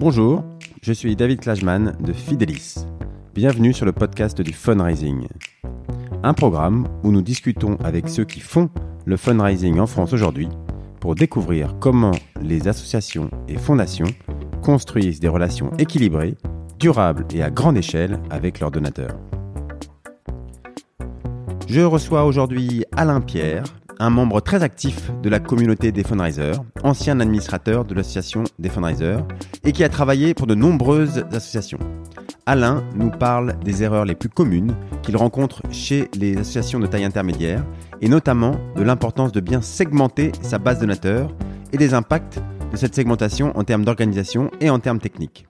[0.00, 0.42] Bonjour,
[0.80, 2.86] je suis David Klajman de Fidelis.
[3.34, 5.28] Bienvenue sur le podcast du fundraising.
[6.22, 8.70] Un programme où nous discutons avec ceux qui font
[9.04, 10.48] le fundraising en France aujourd'hui
[11.00, 14.06] pour découvrir comment les associations et fondations
[14.62, 16.38] construisent des relations équilibrées,
[16.78, 19.18] durables et à grande échelle avec leurs donateurs.
[21.68, 23.64] Je reçois aujourd'hui Alain Pierre,
[24.00, 29.18] un membre très actif de la communauté des fundraisers, ancien administrateur de l'association des fundraisers
[29.62, 31.78] et qui a travaillé pour de nombreuses associations.
[32.46, 37.04] Alain nous parle des erreurs les plus communes qu'il rencontre chez les associations de taille
[37.04, 37.62] intermédiaire
[38.00, 41.30] et notamment de l'importance de bien segmenter sa base donateur
[41.72, 42.40] et des impacts
[42.72, 45.46] de cette segmentation en termes d'organisation et en termes techniques.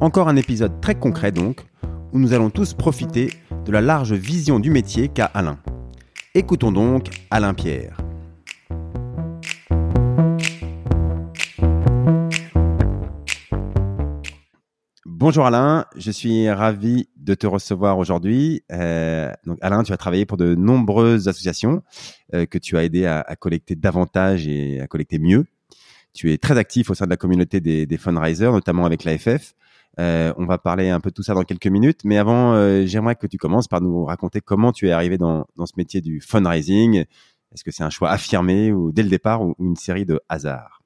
[0.00, 1.66] Encore un épisode très concret donc,
[2.14, 3.34] où nous allons tous profiter
[3.66, 5.58] de la large vision du métier qu'a Alain.
[6.34, 7.98] Écoutons donc Alain Pierre.
[15.04, 18.62] Bonjour Alain, je suis ravi de te recevoir aujourd'hui.
[18.72, 21.82] Euh, Alain, tu as travaillé pour de nombreuses associations
[22.32, 25.44] euh, que tu as aidé à, collecter davantage et à collecter mieux.
[26.14, 29.52] Tu es très actif au sein de la communauté des, des fundraisers, notamment avec l'AFF.
[30.00, 32.84] Euh, on va parler un peu de tout ça dans quelques minutes, mais avant, euh,
[32.86, 36.20] j'aimerais que tu commences par nous raconter comment tu es arrivé dans, ce métier du
[36.20, 37.04] fundraising.
[37.52, 40.80] Est-ce que c'est un choix affirmé ou dès le départ ou une série de hasards?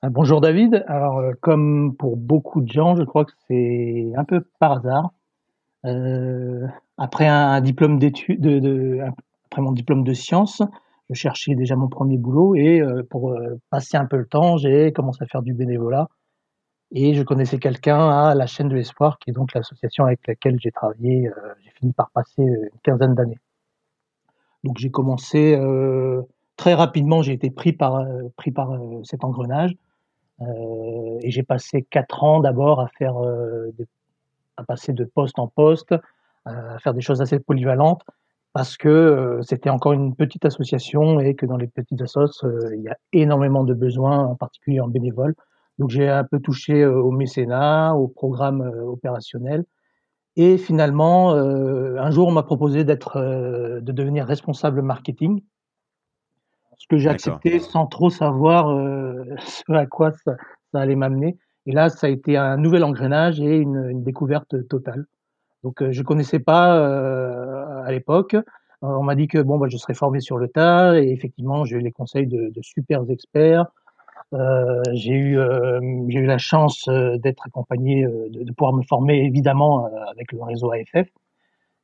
[0.00, 0.84] Ah, Bonjour David.
[0.88, 5.10] Alors, euh, comme pour beaucoup de gens, je crois que c'est un peu par hasard.
[6.96, 7.28] Après
[9.58, 10.62] mon diplôme de sciences,
[11.10, 13.36] je cherchais déjà mon premier boulot et pour
[13.68, 16.08] passer un peu le temps, j'ai commencé à faire du bénévolat
[16.96, 20.58] et je connaissais quelqu'un à la chaîne de l'espoir, qui est donc l'association avec laquelle
[20.60, 21.28] j'ai travaillé.
[21.28, 21.32] Euh,
[21.64, 23.40] j'ai fini par passer euh, une quinzaine d'années.
[24.62, 26.22] Donc j'ai commencé euh,
[26.56, 29.76] très rapidement, j'ai été pris par, pris par cet engrenage.
[31.22, 33.16] et j'ai passé quatre ans d'abord à faire
[34.56, 35.94] à passer de poste en poste,
[36.46, 38.02] à faire des choses assez polyvalentes,
[38.52, 42.88] parce que c'était encore une petite association et que dans les petites associations, il y
[42.88, 45.34] a énormément de besoins, en particulier en bénévole.
[45.78, 49.64] Donc j'ai un peu touché euh, au mécénat, au programme euh, opérationnel.
[50.36, 55.42] Et finalement, euh, un jour, on m'a proposé d'être, de devenir responsable marketing,
[56.76, 58.66] ce que j'ai accepté sans trop savoir
[59.38, 60.34] ce à quoi ça,
[60.72, 61.38] allait m'amener.
[61.66, 65.06] Et là, ça a été un nouvel engrenage et une, une découverte totale.
[65.62, 68.36] Donc, je connaissais pas à l'époque.
[68.82, 71.76] on m'a dit que bon, bah, je serais formé sur le tas, et effectivement, j'ai
[71.76, 73.66] eu les conseils de, de super experts.
[74.32, 78.82] Euh, j'ai eu, euh, j'ai eu la chance euh, d'être accompagné, de, de, pouvoir me
[78.82, 81.08] former évidemment avec le réseau AFF.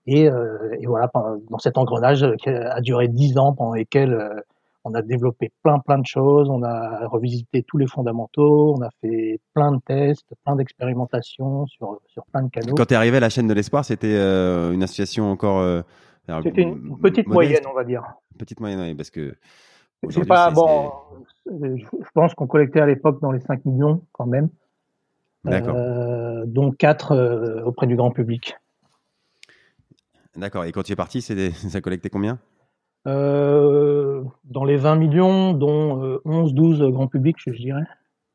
[0.06, 1.08] Et, et, voilà,
[1.50, 4.42] dans cet engrenage qui a duré dix ans pendant lesquels
[4.82, 8.88] on a développé plein plein de choses, on a revisité tous les fondamentaux, on a
[9.02, 12.74] fait plein de tests, plein d'expérimentations sur, sur plein de canaux.
[12.74, 15.84] Quand tu es arrivé à la chaîne de l'espoir, c'était une association encore...
[16.42, 18.02] c'était une, petite moyenne, on va dire.
[18.38, 19.36] Petite moyenne, oui, parce que
[20.08, 20.92] c'est pas bon.
[21.46, 24.48] Je pense qu'on collectait à l'époque dans les 5 millions quand même.
[25.44, 25.74] D'accord.
[25.76, 28.56] Euh, dont 4 euh, auprès du grand public.
[30.36, 30.64] D'accord.
[30.64, 32.38] Et quand tu es parti, ça collectait combien?
[33.06, 37.84] Euh, Dans les 20 millions, dont 11-12 euh, grand public, je dirais.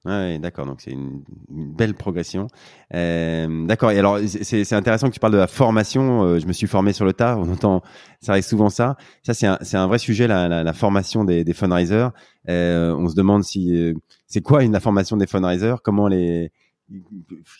[0.05, 0.67] Oui, d'accord.
[0.67, 2.47] Donc c'est une, belle progression.
[2.93, 3.89] Euh, d'accord.
[3.89, 6.23] Et alors c'est intéressant que tu parles de la formation.
[6.23, 7.37] Euh, je me suis formé sur le tas.
[7.37, 7.81] On entend,
[8.21, 8.97] ça arrive souvent ça.
[9.23, 12.09] Ça c'est un, un vrai sujet la, la, la formation des, des fundraisers.
[12.49, 13.93] Euh, on se demande si euh,
[14.27, 15.75] c'est quoi une la formation des fundraisers?
[15.83, 16.51] Comment les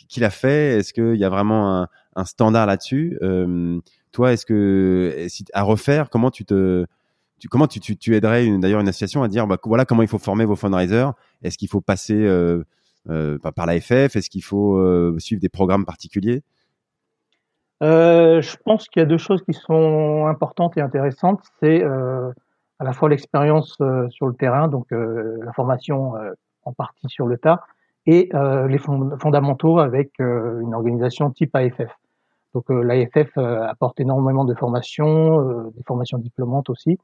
[0.07, 0.77] qui l'a fait?
[0.77, 3.17] Est-ce qu'il y a vraiment un, un standard là-dessus?
[3.23, 3.79] Euh,
[4.11, 6.85] Toi, est-ce que à refaire Comment tu te
[7.49, 10.17] comment tu, tu, tu aiderais d'ailleurs une association à dire bah, voilà comment il faut
[10.17, 11.11] former vos fundraisers?
[11.43, 12.63] Est-ce qu'il faut passer euh,
[13.09, 16.43] euh, par l'AFF Est-ce qu'il faut euh, suivre des programmes particuliers?
[17.81, 21.41] Je pense qu'il y a deux choses qui sont importantes et intéressantes.
[21.61, 23.77] C'est à la fois l'expérience
[24.09, 26.13] sur le terrain, donc la formation
[26.63, 27.61] en partie sur le tas,
[28.07, 31.91] et les fondamentaux avec une organisation type AFF.
[32.55, 36.97] Donc l'AFF apporte énormément de formations, des formations diplômantes aussi.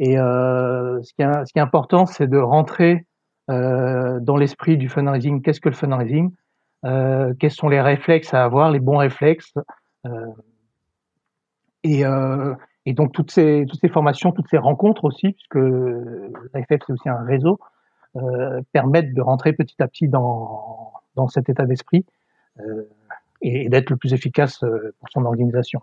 [0.00, 3.04] Et euh, ce, qui est, important, c'est de rentrer
[3.50, 5.42] euh, dans l'esprit du fundraising.
[5.42, 6.32] Qu'est-ce que le fundraising?
[6.86, 9.52] Euh, Quels sont les réflexes à avoir, les bons réflexes?
[11.84, 12.02] Et,
[12.94, 15.56] donc toutes ces, formations, toutes ces rencontres aussi, puisque
[16.54, 17.60] l'AFF c'est aussi un réseau,
[18.72, 20.92] permettent de rentrer petit à petit dans,
[21.28, 22.06] cet état d'esprit
[23.42, 25.82] et d'être le plus efficace pour son organisation.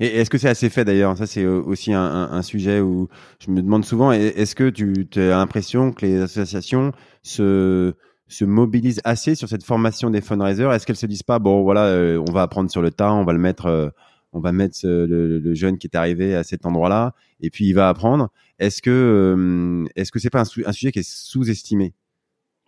[0.00, 1.16] Et est-ce que c'est assez fait d'ailleurs?
[1.16, 5.06] Ça, c'est euh, aussi un, un, sujet où je me demande souvent est-ce que tu
[5.16, 6.92] as l'impression que les associations
[7.22, 7.94] se,
[8.28, 10.70] se mobilisent assez sur cette formation des fundraisers?
[10.72, 13.24] Est-ce qu'elles se disent pas bon voilà euh, on va apprendre sur le tas, on
[13.24, 13.88] va le mettre euh,
[14.32, 17.88] on va mettre le, jeune qui est arrivé à cet endroit-là et puis il va
[17.88, 18.30] apprendre?
[18.58, 21.94] Est-ce que euh, est-ce que c'est pas un, sujet qui est sous-estimé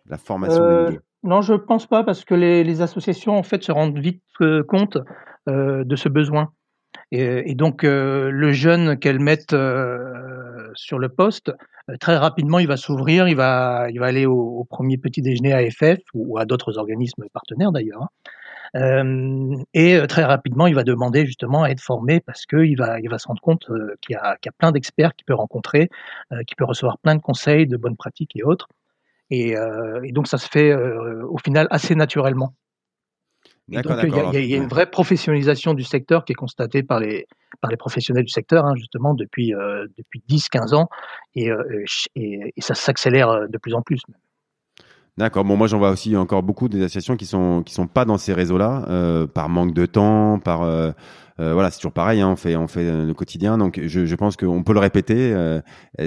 [0.07, 3.73] la formation des Non, je pense pas parce que les, les, associations en fait se
[3.73, 4.23] rendent vite
[4.69, 4.99] compte
[5.47, 6.53] de ce besoin.
[7.11, 9.57] Et, donc le jeune qu'elles mettent
[10.75, 11.53] sur le poste,
[12.01, 16.01] très rapidement il va s'ouvrir, il va, il va aller au, premier petit déjeuner AFF
[16.13, 18.03] ou à d'autres organismes partenaires d'ailleurs.
[18.75, 19.65] Hein.
[19.73, 23.19] et très rapidement, il va demander justement à être formé parce qu'il va, il va
[23.19, 23.71] se rendre compte
[24.03, 25.89] qu'il y, a, qu'il y a plein d'experts qu'il peut rencontrer,
[26.47, 28.69] qu'il peut recevoir plein de conseils, de bonnes pratiques et autres.
[29.31, 29.55] Et
[30.13, 32.53] donc ça se fait au final assez naturellement.
[33.69, 33.85] Donc,
[34.33, 37.27] il y, a une vraie professionnalisation du secteur qui est constatée par les,
[37.61, 40.89] par les professionnels du secteur, hein, justement, depuis, euh, depuis 10-15 ans,
[41.35, 41.85] et, euh,
[42.15, 44.01] et, et, ça s'accélère euh, de plus en plus.
[45.19, 45.45] D'accord.
[45.45, 48.17] Bon, moi, j'en vois aussi encore beaucoup des associations qui sont qui sont pas dans
[48.17, 50.93] ces réseaux-là, euh, par manque de temps, par euh,
[51.37, 52.23] voilà, c'est toujours pareil.
[52.23, 55.35] Hein, on fait on fait le quotidien, donc je, je pense qu'on peut le répéter.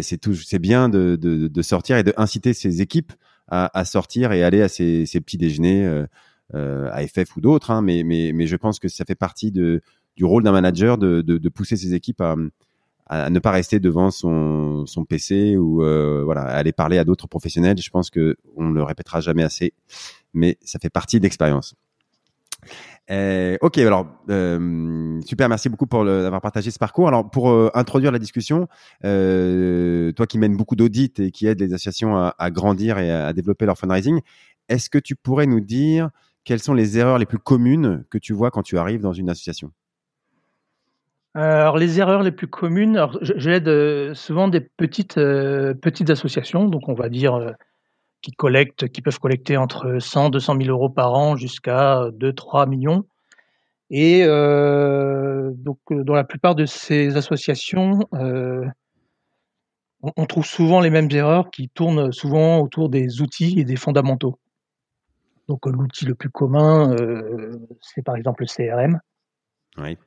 [0.01, 3.13] c'est tout, c'est bien de, de, de, sortir et d'inciter ces équipes
[3.49, 6.05] à, à, sortir et aller à ces, ces petits déjeuners
[6.53, 9.81] AFF ou d'autres, hein, mais, mais, mais je pense que ça fait partie du
[10.21, 15.03] rôle d'un manager de, de, pousser ses équipes à, ne pas rester devant son, son
[15.03, 17.77] PC ou euh, voilà, aller parler à d'autres professionnels.
[17.77, 19.73] Je pense que on le répétera jamais assez,
[20.33, 21.75] mais ça fait partie de l'expérience.
[23.09, 27.07] Euh, ok, alors euh, super, merci beaucoup pour d'avoir partagé ce parcours.
[27.07, 28.67] Alors pour euh, introduire la discussion,
[29.03, 33.33] euh, toi qui mènes beaucoup d'audits et qui aide les associations à, grandir et à
[33.33, 34.21] développer leur fundraising,
[34.69, 36.09] est-ce que tu pourrais nous dire
[36.43, 39.29] quelles sont les erreurs les plus communes que tu vois quand tu arrives dans une
[39.29, 39.71] association
[41.33, 46.89] alors les erreurs les plus communes, j'aide euh, souvent des petites euh, petites associations, donc
[46.89, 47.51] on va dire euh,
[48.21, 52.65] qui collectent, qui peuvent collecter entre 100 200 000 euros par an jusqu'à 2 3
[52.65, 53.05] millions.
[53.89, 57.99] Et donc dans la plupart de ces associations,
[60.01, 64.39] on, trouve souvent les mêmes erreurs qui tournent souvent autour des outils et des fondamentaux.
[65.47, 68.99] Donc l'outil le plus commun, euh, c'est par exemple le CRM.
[69.77, 69.97] Oui.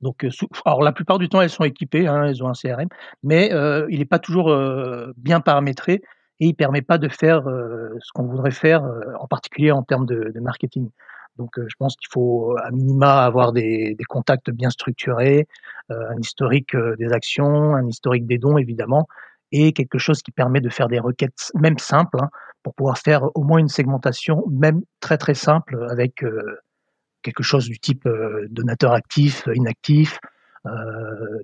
[0.00, 0.30] Donc, euh,
[0.64, 2.88] alors la plupart du temps, elles sont équipées, hein, elles ont un CRM,
[3.22, 4.54] mais euh, il n'est pas toujours
[5.16, 5.94] bien paramétré
[6.40, 8.82] et il ne permet pas de faire ce qu'on voudrait faire,
[9.18, 10.88] en particulier en termes de, marketing.
[11.36, 15.46] Donc, je pense qu'il faut à minima avoir des, contacts bien structurés,
[15.90, 19.06] un historique des actions, un historique des dons évidemment,
[19.52, 22.30] et quelque chose qui permet de faire des requêtes, même simples, hein,
[22.62, 26.58] pour pouvoir faire au moins une segmentation, même très très simple, avec euh,
[27.22, 30.18] quelque chose du type euh, donateur actif, inactif,
[30.66, 30.70] euh,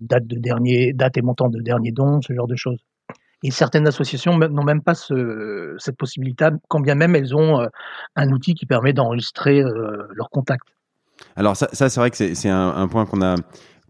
[0.00, 2.78] date de dernier, date et montant de dernier don, ce genre de choses.
[3.42, 7.66] Et certaines associations n'ont même pas ce, cette possibilité, quand bien même elles ont
[8.16, 10.66] un outil qui permet d'enregistrer leurs contacts.
[11.36, 13.36] Alors ça, c'est vrai que c'est un, point qu'on a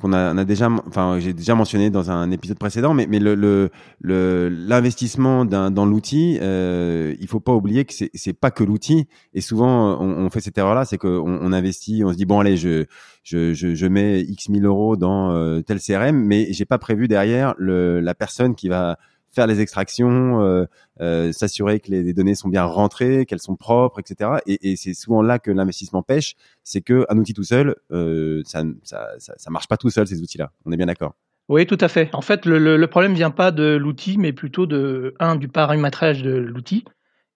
[0.00, 3.19] qu'on a, on a déjà, enfin, j'ai déjà mentionné dans un épisode précédent, mais, mais
[3.19, 3.70] le,
[4.02, 9.08] l'investissement dans l'outil, euh, il faut pas oublier que c'est, c'est pas que l'outil.
[9.34, 12.56] Et souvent, on, fait cette erreur-là, c'est qu'on on investit, on se dit bon allez,
[12.56, 12.84] je,
[13.22, 17.54] je, je, mets X mille euros dans euh, tel CRM, mais j'ai pas prévu derrière
[17.58, 18.98] le, la personne qui va
[19.37, 20.65] faire les extractions, euh,
[21.00, 24.31] euh, s'assurer que les, données sont bien rentrées, qu'elles sont propres, etc.
[24.46, 26.34] Et, c'est souvent là que l'investissement pêche,
[26.65, 30.20] c'est que un outil tout seul, euh, ça, ça, ça, marche pas tout seul ces
[30.22, 30.51] outils-là.
[30.65, 31.15] On est bien d'accord.
[31.49, 32.13] Oui, tout à fait.
[32.15, 35.49] En fait, le, le, le problème vient pas de l'outil, mais plutôt de un du
[35.49, 36.84] paramétrage de l'outil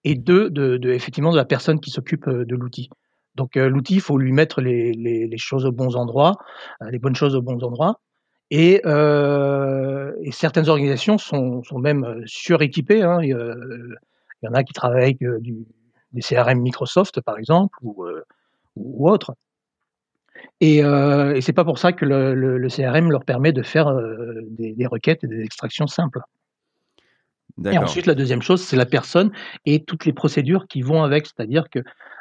[0.03, 2.89] et deux de, de, effectivement de la personne qui s'occupe de l'outil.
[3.35, 6.35] Donc l'outil, il faut lui mettre les, les, les, choses aux bons endroits,
[6.89, 8.01] les bonnes choses aux bons endroits.
[8.53, 13.01] Et, euh, et, certaines organisations sont, sont même euh, suréquipées.
[13.01, 13.19] Hein.
[13.21, 13.29] Il,
[14.43, 15.65] y en a qui travaillent avec euh, du,
[16.11, 18.05] des CRM Microsoft, par exemple, ou,
[18.75, 19.33] ou autres.
[20.59, 23.63] Et, euh, et c'est pas pour ça que le, le, le, CRM leur permet de
[23.63, 23.95] faire
[24.49, 26.19] des, des, requêtes et des extractions simples.
[27.65, 29.31] Et ensuite, la deuxième chose, c'est la personne
[29.65, 31.27] et toutes les procédures qui vont avec.
[31.27, 31.79] C'est-à-dire que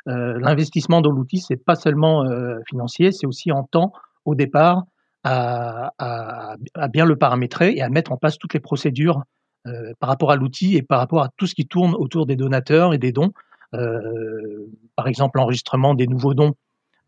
[0.08, 2.24] euh, l'investissement dans l'outil, c'est pas seulement
[2.68, 3.92] financier, c'est aussi en temps
[4.24, 4.84] au départ,
[5.24, 6.56] à,
[6.92, 9.22] bien le paramétrer et à mettre en place toutes les procédures
[9.66, 12.36] euh, par rapport à l'outil et par rapport à tout ce qui tourne autour des
[12.36, 13.32] donateurs et des dons.
[13.74, 16.54] Euh, par exemple, l'enregistrement des nouveaux dons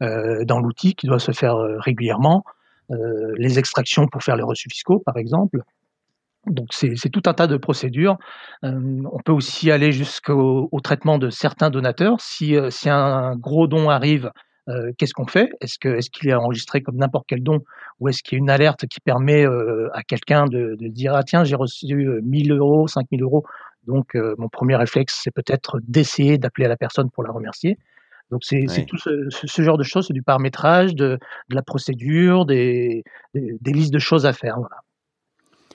[0.03, 2.45] euh, dans l'outil qui doit se faire régulièrement,
[3.39, 5.63] les extractions pour faire les reçus fiscaux, par exemple.
[6.47, 8.19] Donc c'est tout un tas de procédures.
[8.63, 12.21] on peut aussi aller jusqu'au traitement de certains donateurs.
[12.21, 12.55] Si
[12.87, 14.31] un gros don arrive
[14.69, 15.51] euh, qu'est-ce qu'on fait?
[15.61, 17.61] Est-ce que est-ce qu'il est enregistré comme n'importe quel don?
[18.01, 21.15] Ou est-ce qu'il y a une alerte qui permet euh, à quelqu'un de, de, dire
[21.15, 23.45] ah tiens j'ai reçu 1000 euros, 5000 euros
[23.87, 27.79] Donc, mon premier réflexe, c'est peut-être d'essayer d'appeler à la personne pour la remercier.
[28.31, 31.19] Donc, c'est tout ce, genre de choses, c'est du paramétrage, de,
[31.51, 33.03] la procédure, des,
[33.35, 34.59] listes de choses à faire.
[34.59, 34.77] Voilà.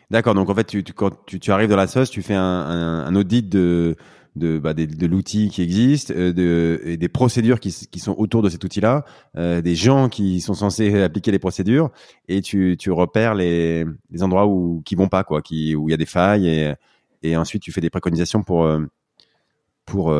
[0.10, 0.34] D'accord.
[0.34, 3.96] Donc, en fait, tu, quand tu, arrives dans la sauce, tu fais un audit de,
[4.38, 8.42] de, bah, de l'outil qui existe, euh, de, et des procédures qui, qui sont autour
[8.42, 11.92] de cet outil-là, euh, des gens qui sont censés appliquer les procédures,
[12.28, 15.92] et tu, tu repères les, les endroits où qui vont pas, quoi, qui, où il
[15.92, 16.74] y a des failles, et,
[17.24, 18.86] et ensuite tu fais des préconisations pour, euh,
[19.86, 20.14] pour,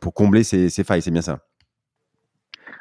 [0.00, 1.02] pour combler ces, ces failles.
[1.02, 1.40] C'est bien ça?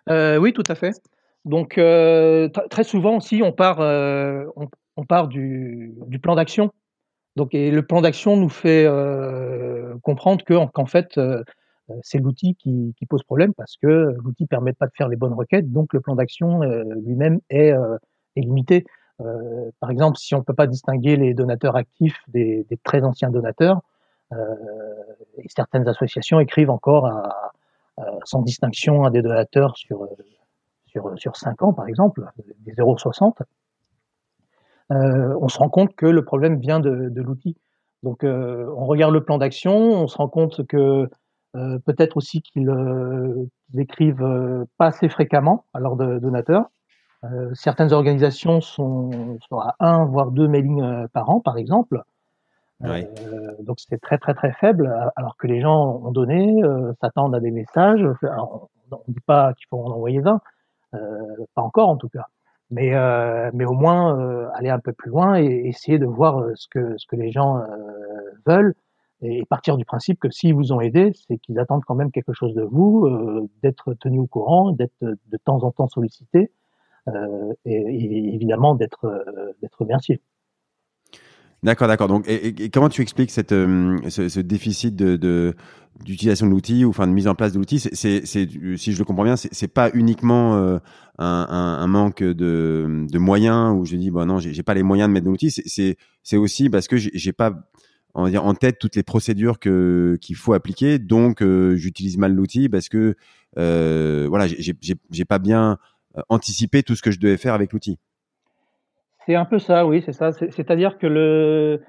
[0.10, 1.02] Oui, tout à fait.
[1.46, 6.72] Donc très souvent aussi, on part, on, on, part du, du plan d'action.
[7.38, 11.44] Donc, et le plan d'action nous fait euh, comprendre que, qu'en fait, euh,
[12.02, 15.36] c'est l'outil qui, pose problème parce que l'outil ne permet pas de faire les bonnes
[15.36, 17.76] requêtes, donc le plan d'action euh, lui-même est,
[18.36, 18.86] limité.
[19.80, 23.82] par exemple, si on ne peut pas distinguer les donateurs actifs des, très anciens donateurs,
[24.32, 27.12] et certaines associations écrivent encore
[28.26, 30.08] sans distinction à des donateurs sur,
[30.88, 32.26] sur, sur 5 ans, par exemple,
[32.66, 33.44] des 0,60.
[34.92, 37.58] Euh, on se rend compte que le problème vient de, l'outil.
[38.04, 41.10] Donc, euh, on regarde le plan d'action, on se rend compte que
[41.56, 42.72] euh, peut-être aussi qu'ils
[43.78, 46.70] écrivent pas assez fréquemment à leurs donateurs.
[47.54, 52.02] certaines organisations sont, à un voire deux mailings par an, par exemple.
[52.82, 56.62] donc c'est très très très faible, alors que les gens ont donné,
[57.02, 58.06] s'attendent à des messages.
[58.22, 60.40] on ne dit pas qu'il faut en envoyer 20,
[60.92, 62.28] pas encore en tout cas
[62.70, 66.40] mais, euh, mais au moins euh, aller un peu plus loin et essayer de voir
[66.40, 67.62] euh, ce que, ce que les gens
[68.46, 68.76] veulent
[69.22, 72.34] et partir du principe que s'ils vous ont aidé, c'est qu'ils attendent quand même quelque
[72.34, 76.52] chose de vous, d'être tenu au courant, d'être de temps en temps sollicité
[77.66, 79.26] et, évidemment d'être
[79.60, 80.22] d'être remercié.
[81.64, 82.08] D'accord, d'accord.
[82.08, 85.56] Donc, et, comment tu expliques cette, ce, ce, déficit de,
[86.04, 89.00] d'utilisation de l'outil ou enfin de mise en place de l'outil, c'est, c'est, si je
[89.00, 90.78] le comprends bien, c'est, pas uniquement euh,
[91.18, 94.84] un, un, un, manque de, de moyens où je dis bon non, j'ai, pas les
[94.84, 95.52] moyens de mettre dans l'outil.
[95.52, 97.54] C'est, c'est, aussi parce que j'ai, pas
[98.14, 102.18] on va dire en tête toutes les procédures que qu'il faut appliquer, donc euh, j'utilise
[102.18, 103.16] mal l'outil parce que
[103.58, 105.78] euh, voilà, j'ai, j'ai, j'ai pas bien
[106.18, 107.98] euh, anticipé tout ce que je devais faire avec l'outil.
[109.28, 110.32] C'est un peu ça, oui, c'est ça.
[110.32, 111.80] C'est, c'est-à-dire que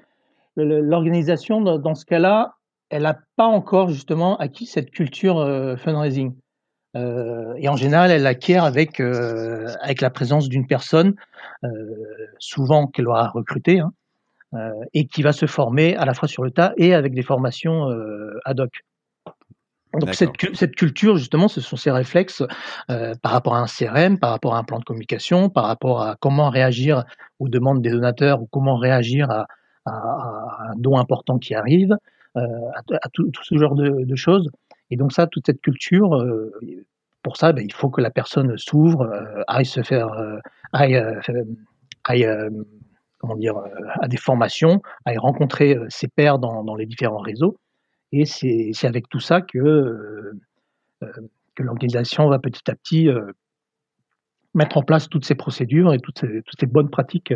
[0.55, 2.53] l'organisation dans ce cas-là
[2.89, 6.35] elle n'a pas encore justement acquis cette culture euh, fundraising.
[6.95, 11.13] Euh, et en général, elle l'acquiert avec euh, avec la présence d'une personne,
[12.39, 13.91] souvent qu'elle aura recrutée, hein,
[14.93, 17.89] et qui va se former à la fois sur le tas et avec des formations
[18.45, 18.71] ad hoc.
[19.93, 22.43] Donc cette, cette, culture, justement, ce sont ces réflexes
[22.87, 26.15] par rapport à un CRM, par rapport à un plan de communication, par rapport à
[26.19, 27.05] comment réagir
[27.39, 29.47] aux demandes des donateurs ou comment réagir à,
[29.85, 31.95] à, à un don important qui arrive,
[32.37, 32.41] euh,
[32.75, 34.49] à, tout, ce genre de, choses.
[34.91, 36.51] Et donc ça, toute cette culture, euh,
[37.23, 40.09] pour ça, ben, il faut que la personne s'ouvre, euh, aille se faire,
[40.71, 41.03] aille,
[42.03, 42.27] aille
[43.17, 43.55] comment dire,
[43.99, 47.57] à des formations, aille rencontrer ses pairs dans, dans les différents réseaux.
[48.11, 50.33] Et c'est avec tout ça que,
[51.01, 53.07] que l'organisation va petit à petit
[54.53, 56.25] mettre en place toutes ces procédures et toutes
[56.59, 57.33] ces, bonnes pratiques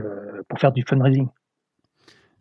[0.50, 1.28] pour faire du fundraising.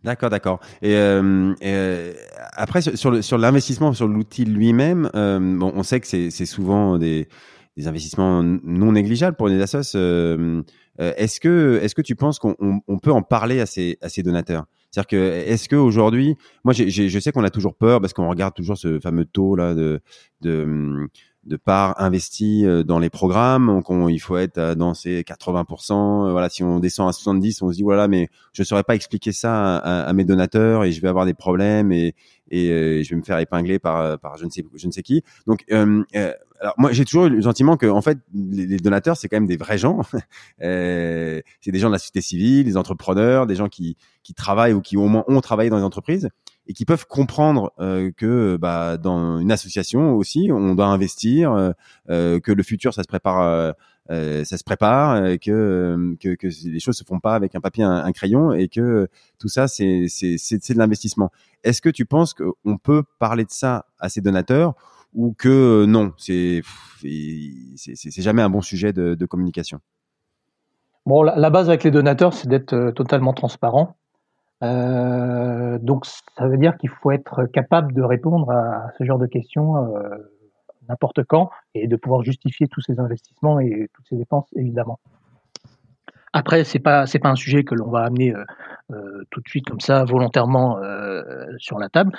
[0.05, 0.61] D'accord, d'accord.
[0.83, 2.13] Et, euh, euh,
[2.53, 7.29] après sur l'investissement sur l'outil lui-même, euh, on sait que c'est souvent des
[7.85, 9.97] investissements non négligeables pour les assos.
[9.97, 10.63] Euh,
[11.01, 14.67] euh, est-ce que tu penses qu'on on, peut en parler à ces à ces donateurs?
[14.93, 18.55] C'est-à-dire que est-ce que aujourd'hui, moi je sais qu'on a toujours peur parce qu'on regarde
[18.55, 20.01] toujours ce fameux taux là de
[21.45, 23.67] de part investie euh, dans les programmes.
[23.67, 26.31] Donc, il faut être dans ces 80%.
[26.31, 28.95] Voilà, si on descend à 70, on se dit voilà, mais je ne saurais pas
[28.95, 32.15] expliquer ça à, mes donateurs et je vais avoir des problèmes et,
[32.51, 35.03] et euh, je vais me faire épingler par, par je ne sais je ne sais
[35.03, 35.23] qui.
[35.47, 36.05] Donc, euh,
[36.61, 39.47] alors moi j'ai toujours eu le sentiment que en fait les, donateurs c'est quand même
[39.47, 40.03] des vrais gens.
[40.61, 44.81] c'est des gens de la société civile, des entrepreneurs, des gens qui qui travaillent ou
[44.81, 46.29] qui au moins ont travaillé dans les entreprises
[46.67, 51.73] et qui peuvent comprendre euh, que bah, dans une association aussi, on doit investir, euh,
[52.11, 53.73] euh que le futur ça se prépare, euh,
[54.11, 57.85] euh ça se prépare, que, que, que les choses se font pas avec un papier,
[57.85, 61.31] un, crayon, et que tout ça c'est c'est c'est de l'investissement.
[61.65, 64.75] Est-ce que tu penses qu'on peut parler de ça à ces donateurs
[65.15, 66.63] ou que non, c'est
[67.77, 69.81] c'est jamais un bon sujet de, de communication?
[71.05, 73.97] Bon, la, base avec les donateurs, c'est d'être totalement transparent.
[74.63, 79.27] Euh, donc ça veut dire qu'il faut être capable de répondre à ce genre de
[79.27, 80.17] questions euh,
[80.89, 85.01] n'importe quand et de pouvoir justifier tous ces investissements et toutes ces dépenses évidemment.
[86.33, 88.33] Après, c'est pas c'est pas un sujet que l'on va amener
[89.31, 90.79] tout de suite comme ça volontairement
[91.59, 92.13] sur la table.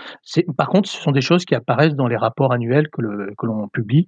[0.56, 4.08] Par contre, ce sont des choses qui apparaissent dans les rapports annuels que l'on publie.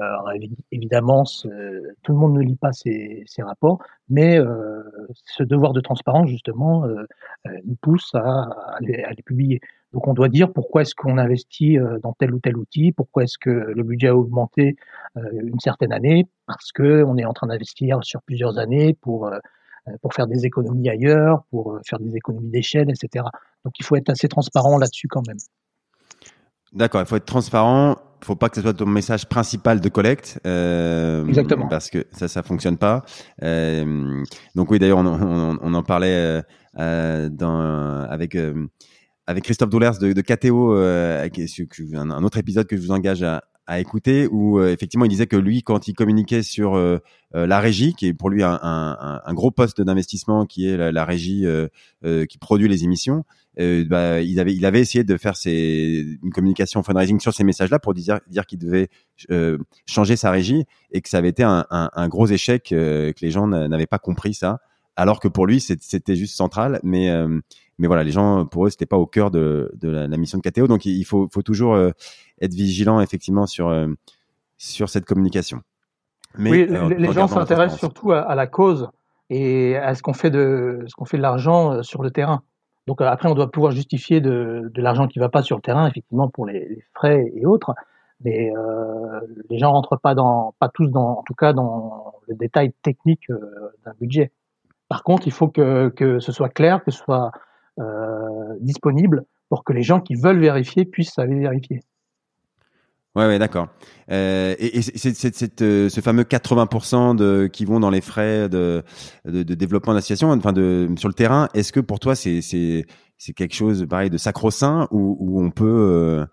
[0.00, 4.82] Euh, évidemment, tout le monde ne lit pas ces, rapports, mais euh,
[5.24, 7.04] ce devoir de transparence, justement, euh,
[7.64, 8.48] nous pousse à,
[8.80, 9.60] les, publier.
[9.92, 13.38] Donc on doit dire pourquoi est-ce qu'on investit dans tel ou tel outil, pourquoi est-ce
[13.38, 14.76] que le budget a augmenté
[15.14, 19.30] une certaine année, parce que on est en train d'investir sur plusieurs années pour
[20.02, 23.24] pour faire des économies ailleurs, pour faire des économies d'échelle, etc.
[23.64, 25.38] Donc il faut être assez transparent là-dessus quand même.
[26.72, 27.96] D'accord, il faut être transparent.
[28.26, 30.40] Il faut pas que ce soit ton message principal de collecte.
[30.48, 31.68] Euh, Exactement.
[31.68, 33.04] Parce que ça, ça fonctionne pas.
[33.44, 34.24] Euh,
[34.56, 36.42] donc oui, d'ailleurs, on, on, on, en parlait
[36.76, 37.60] euh, dans,
[38.10, 38.36] avec
[39.28, 43.44] avec Christophe Doulers de, de KTO, un, un, autre épisode que je vous engage à,
[43.68, 46.76] à écouter où effectivement il disait que lui quand il communiquait sur
[47.32, 50.90] la régie qui est pour lui un, un, un gros poste d'investissement qui est la,
[50.90, 51.46] la régie
[52.28, 53.24] qui produit les émissions
[53.56, 57.70] bah, il avait il avait essayé de faire ses, une communication fundraising sur ces messages
[57.70, 58.88] là pour dire dire qu'il devait
[59.86, 63.46] changer sa régie et que ça avait été un, un gros échec que les gens
[63.46, 64.60] n'avaient pas compris ça
[64.94, 67.10] alors que pour lui c'était juste central mais
[67.78, 70.38] mais voilà, les gens, pour eux, c'était pas au cœur de, de la, la, mission
[70.38, 70.66] de KTO.
[70.66, 71.90] Donc, il faut, faut toujours euh,
[72.40, 73.88] être vigilant, effectivement, sur, euh,
[74.56, 75.60] sur cette communication.
[76.38, 78.88] Mais, oui, euh, les gens s'intéressent surtout à, à, la cause
[79.28, 82.42] et à ce qu'on fait de, ce qu'on fait de l'argent sur le terrain.
[82.86, 86.28] Donc, après, on doit pouvoir justifier de, l'argent qui va pas sur le terrain, effectivement,
[86.28, 87.74] pour les, frais et autres.
[88.24, 92.34] Mais euh, les gens rentrent pas dans, pas tous dans, en tout cas, dans le
[92.34, 93.28] détail technique
[93.84, 94.30] d'un budget.
[94.88, 97.32] Par contre, il faut que, ce soit clair, que ce soit
[97.78, 101.82] euh, disponible pour que les gens qui veulent vérifier puissent aller vérifier.
[103.16, 103.68] Ouais, ouais, d'accord.
[104.10, 108.84] Euh, et, c'est euh, ce fameux 80% de qui vont dans les frais de,
[109.24, 110.52] de, de développement d'association, enfin
[110.96, 111.48] sur le terrain.
[111.54, 112.84] Est-ce que pour toi c'est
[113.34, 116.26] quelque chose pareil de sacro-saint ou, ou on peut euh,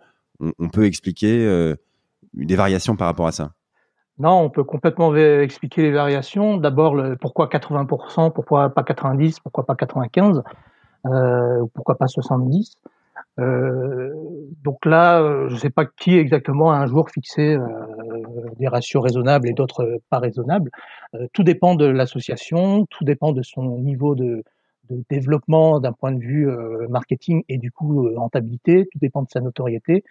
[0.60, 1.74] on, peut expliquer
[2.34, 3.52] des variations par rapport à ça?
[4.20, 6.58] Non, on peut complètement expliquer les variations.
[6.58, 10.44] D'abord, pourquoi 80%, pourquoi pas 90%, pourquoi pas 95%
[11.06, 12.78] euh, pourquoi pas 70.
[13.40, 14.14] Euh,
[14.64, 17.68] donc là, euh, je ne sais pas qui exactement a un jour fixé euh,
[18.58, 20.72] des ratios raisonnables et d'autres pas raisonnables.
[21.16, 24.44] Euh, tout dépend de l'association, tout dépend de son niveau de,
[24.90, 26.48] de développement d'un point de vue
[26.90, 30.04] marketing et du coup rentabilité, tout dépend de sa notoriété,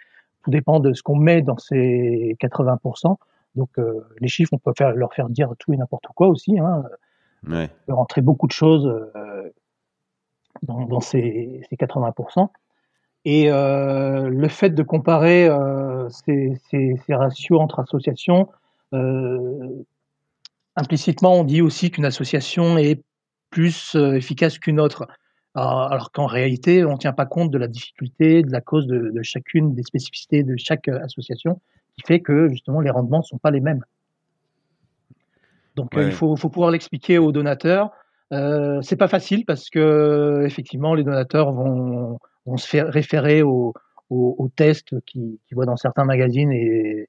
[0.45, 3.17] tout dépend de ce qu'on met dans ces 80%.
[3.55, 3.69] Donc
[4.19, 6.59] les chiffres, on peut faire, leur faire dire tout et n'importe quoi aussi.
[6.59, 6.85] Hein.
[7.47, 7.69] Ouais.
[7.71, 8.91] On peut rentrer beaucoup de choses
[10.63, 12.49] dans, dans ces, ces 80%.
[13.25, 18.49] Et euh, le fait de comparer euh, ces, ces, ces, ratios entre associations,
[18.95, 19.85] euh,
[20.75, 23.01] implicitement, on dit aussi qu'une association est
[23.51, 25.07] plus efficace qu'une autre.
[25.55, 28.87] Alors, alors qu'en réalité, on ne tient pas compte de la difficulté, de la cause
[28.87, 31.61] de, de, chacune des spécificités de chaque association,
[31.95, 33.85] qui fait que justement les rendements ne sont pas les mêmes.
[35.77, 36.07] Donc ouais.
[36.07, 37.91] il faut, faut pouvoir l'expliquer aux donateurs
[38.81, 43.73] c'est pas facile parce que effectivement les donateurs vont, vont se faire référer aux,
[44.57, 47.07] tests qu'ils qui voient dans certains magazines et,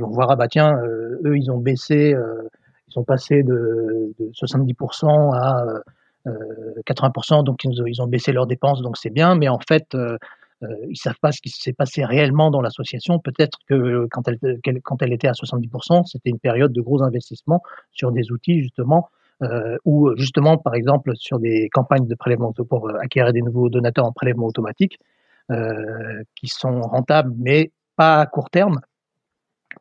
[0.00, 2.48] vont voir ah bah tiens euh, eux ils ont baissé euh,
[2.86, 5.64] ils sont passés de, de 70% à
[6.86, 9.96] 80% euh, donc ils, ils, ont baissé leurs dépenses donc c'est bien mais en fait
[10.88, 13.20] ils savent pas ce qui s'est passé réellement dans l'association.
[13.20, 14.38] Peut-être que quand elle,
[14.82, 19.08] quand elle était à 70%, c'était une période de gros investissements sur des outils justement
[19.84, 24.04] ou justement, par exemple, sur des campagnes de prélèvement pour euh, acquérir des nouveaux donateurs
[24.04, 24.98] en prélèvement automatique,
[25.50, 28.80] euh, qui sont rentables, mais pas à court terme,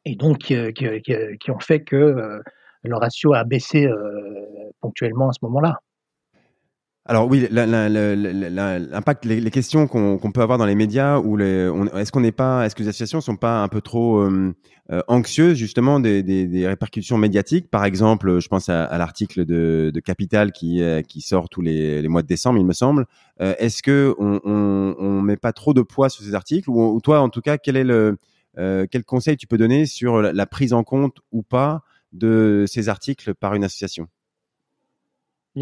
[0.06, 2.42] et donc qui, qui, ont fait que euh,
[2.84, 5.80] le ratio a baissé euh, ponctuellement à ce moment-là.
[7.10, 12.20] Alors oui, l'impact, les, questions qu'on qu peut avoir dans les médias, ou est-ce qu'on
[12.20, 14.54] n'est pas, est-ce que les associations sont pas un peu trop euh,
[14.92, 17.72] euh, anxieuses justement des, répercussions médiatiques?
[17.72, 22.28] Par exemple, je pense à, l'article de, Capital qui, euh, sort tous les, mois de
[22.28, 23.06] décembre, il me semble.
[23.40, 27.42] Est-ce que on, met pas trop de poids sur ces articles, ou, toi, en tout
[27.42, 28.18] cas, quel est le
[28.58, 33.34] quel conseil tu peux donner sur la prise en compte ou pas de ces articles
[33.34, 34.10] par une association?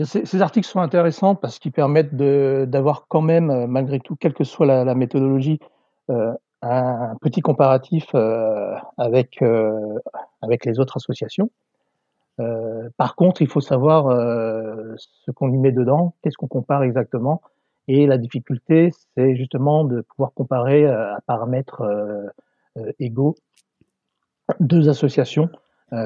[0.03, 4.43] Ces, articles sont intéressants parce qu'ils permettent d'avoir quand même, euh, malgré tout, quelle que
[4.43, 5.59] soit la, la méthodologie,
[6.09, 9.99] euh, un petit comparatif euh, avec, euh,
[10.41, 11.49] avec les autres associations.
[12.39, 16.83] Euh, par contre, il faut savoir euh, ce qu'on y met dedans, qu'est-ce qu'on compare
[16.83, 17.41] exactement.
[17.87, 21.83] Et la difficulté, c'est justement de pouvoir comparer à paramètres
[22.97, 23.35] égaux
[24.59, 25.49] deux associations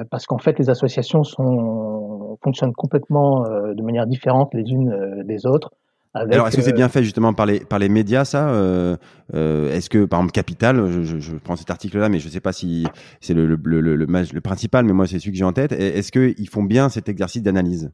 [0.09, 5.71] parce qu'en fait, les associations sont, fonctionnent complètement de manière différente les unes des autres.
[6.15, 8.97] Alors, est-ce que c'est bien fait justement par les, par les médias, ça euh,
[9.35, 12.31] euh, Est-ce que, par exemple, Capital, je, je, je prends cet article-là, mais je ne
[12.31, 12.87] sais pas si
[13.21, 15.71] c'est le, le, le, le, le principal, mais moi, c'est celui que j'ai en tête.
[15.71, 17.91] Est-ce qu'ils font bien cet exercice d'analyse?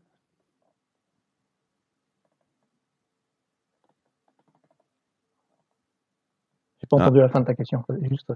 [6.79, 7.23] J'ai pas entendu ah.
[7.23, 7.83] la fin de ta question.
[8.09, 8.31] Juste...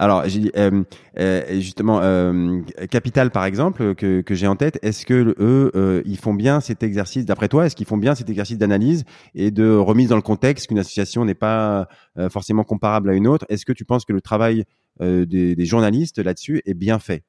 [0.00, 0.22] Alors,
[0.56, 0.84] euh,
[1.18, 4.78] euh, justement euh, Capital par exemple que, j'ai en tête.
[4.82, 8.14] Est-ce que eux euh, ils font bien cet exercice d'après toi Est-ce qu'ils font bien
[8.14, 11.88] cet exercice d'analyse et de remise dans le contexte qu'une association n'est pas
[12.30, 13.44] forcément comparable à une autre?
[13.48, 14.64] Est-ce que tu penses que le travail
[15.00, 17.24] des, journalistes là-dessus est bien fait?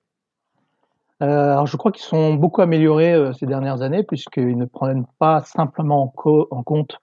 [1.19, 6.13] Alors, je crois qu'ils sont beaucoup améliorés ces dernières années puisqu'ils ne prennent pas simplement
[6.51, 6.97] en, compte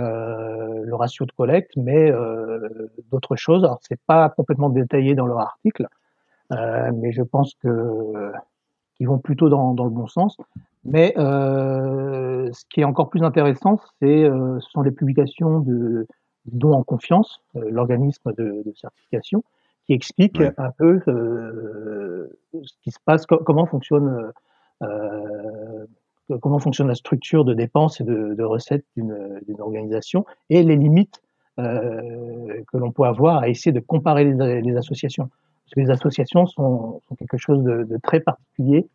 [0.00, 3.64] le ratio de collecte, mais euh, d'autres choses.
[3.64, 5.86] Alors c'est pas complètement détaillé dans leur article,
[6.52, 8.32] euh, mais je pense que
[8.96, 10.36] qu'ils vont plutôt dans, dans, le bon sens.
[10.84, 16.06] Mais euh, ce qui est encore plus intéressant, c'est euh, ce sont les publications de
[16.46, 19.44] dons en confiance, l'organisme de, de, certification,
[19.86, 24.32] qui explique un peu ce qui se passe, comment fonctionne
[26.40, 31.20] comment fonctionne la structure de dépenses et de, recettes d'une organisation et les limites
[31.58, 35.28] euh, que l'on peut avoir à essayer de comparer les, associations.
[35.28, 38.88] Parce que les associations sont, quelque chose de, très particulier,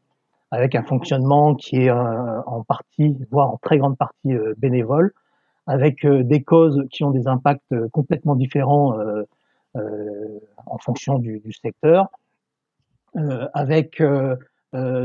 [0.50, 5.14] avec un fonctionnement qui est euh, en partie, voire en très grande partie euh, bénévole,
[5.68, 8.98] avec des causes qui ont des impacts complètement différents
[9.76, 12.08] en fonction du, du secteur,
[13.54, 14.02] avec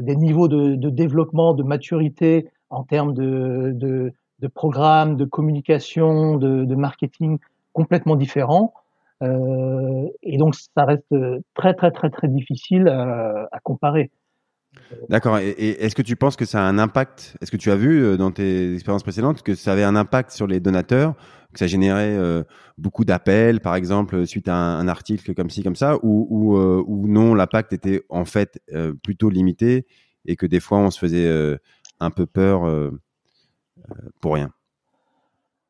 [0.00, 6.37] des niveaux de, de, développement, de maturité en termes de, de, de programmes, de communication,
[6.37, 7.38] de, de marketing
[7.72, 8.74] complètement différents.
[9.22, 11.14] Euh, et donc, ça reste
[11.54, 14.11] très, très, très, très difficile à, à comparer.
[15.08, 15.38] D'accord.
[15.38, 15.50] Et,
[15.85, 18.16] est-ce que tu penses que ça a un impact Est-ce que tu as vu euh,
[18.16, 21.14] dans tes expériences précédentes que ça avait un impact sur les donateurs
[21.52, 22.42] que ça générait euh,
[22.78, 27.35] beaucoup d'appels, par exemple, suite à un, article comme ci, comme ça, ou, euh, non,
[27.35, 29.87] l'impact était en fait euh, plutôt limité
[30.24, 31.56] et que des fois on se faisait euh,
[32.00, 32.62] un peu peur
[34.20, 34.50] pour rien?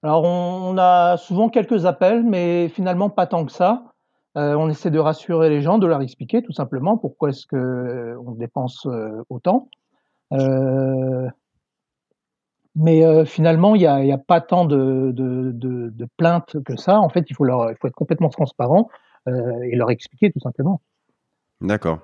[0.03, 3.92] Alors, on, a souvent quelques appels, mais finalement pas tant que ça.
[4.35, 8.33] On essaie de rassurer les gens, de leur expliquer tout simplement pourquoi est-ce que on
[8.33, 8.87] dépense
[9.29, 9.69] autant.
[10.33, 11.29] Euh,
[12.75, 16.77] mais euh, finalement, il n'y a, a, pas tant de, de, de, de, plaintes que
[16.77, 16.99] ça.
[17.01, 18.89] En fait, il faut, leur, il faut être complètement transparent
[19.29, 20.81] euh, et leur expliquer tout simplement.
[21.61, 21.99] D'accord.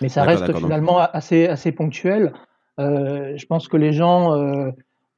[0.00, 1.10] Mais ça reste finalement donc...
[1.12, 2.32] assez, assez ponctuel.
[2.80, 4.70] Euh, je pense que les gens euh,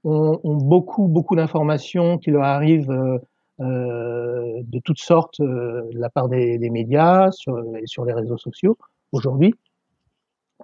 [0.03, 3.21] ont, ont, beaucoup, beaucoup d'informations qui leur arrivent
[3.61, 8.77] euh, euh, de toutes sortes de la part des, médias sur, sur les réseaux sociaux
[9.13, 9.55] aujourd'hui.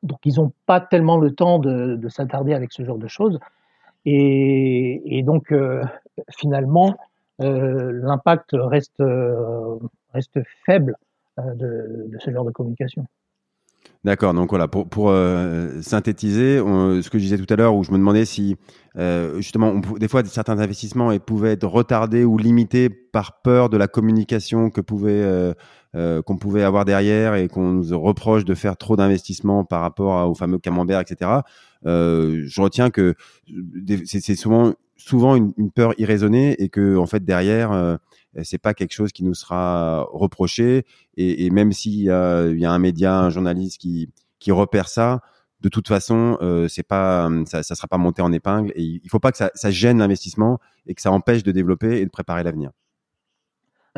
[0.02, 3.38] Donc, ils n'ont pas tellement le temps de, de s'attarder avec ce genre de choses.
[4.04, 5.82] Et, donc, euh,
[6.30, 6.96] finalement,
[7.40, 9.78] euh, l'impact reste, euh,
[10.66, 10.96] faible
[11.38, 13.06] euh, de, ce genre de communication.
[14.04, 17.76] D'accord, donc voilà, pour, pour euh, synthétiser, on, ce que je disais tout à l'heure,
[17.76, 18.56] où je me demandais si,
[18.98, 23.86] euh, justement, des fois, certains investissements pouvaient être retardés ou limités par peur de la
[23.86, 25.54] communication que pouvait,
[25.94, 30.28] euh, qu'on pouvait avoir derrière et qu'on nous reproche de faire trop d'investissements par rapport
[30.28, 31.30] au fameux camembert, etc.
[31.84, 33.14] je retiens que
[34.04, 37.98] c'est souvent, souvent une, une, peur irraisonnée et que, en fait, derrière,
[38.42, 40.84] c'est pas quelque chose qui nous sera reproché.
[41.16, 45.20] Et, même s'il il y a un média, un journaliste qui, repère ça,
[45.60, 48.72] de toute façon, euh, c'est pas, ça, ça sera pas monté en épingle.
[48.74, 52.04] Et il faut pas que ça, gêne l'investissement et que ça empêche de développer et
[52.04, 52.70] de préparer l'avenir.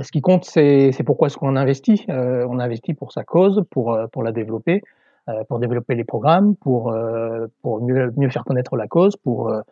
[0.03, 2.05] Ce qui compte, c'est pourquoi est-ce qu'on investit?
[2.09, 4.83] Euh, on investit pour sa cause, pour, euh, la développer,
[5.29, 9.63] euh, pour développer les programmes, pour, euh, mieux, faire connaître la cause, euh,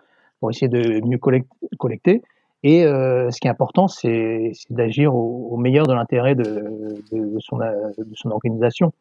[0.40, 2.22] pour essayer de mieux collecter.
[2.64, 8.30] Et euh, ce qui est important, c'est d'agir au, meilleur de l'intérêt de, de, son,
[8.30, 8.92] organisation.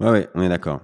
[0.00, 0.80] Ouais, on est d'accord.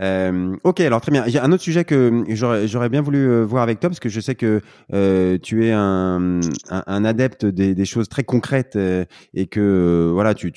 [0.00, 1.24] Euh, ok, alors très bien.
[1.26, 4.00] Il y a un autre sujet que j'aurais bien voulu euh, voir avec toi parce
[4.00, 4.60] que je sais que
[4.92, 10.52] euh, tu es un, adepte des, choses très concrètes euh, et que euh, voilà, tu,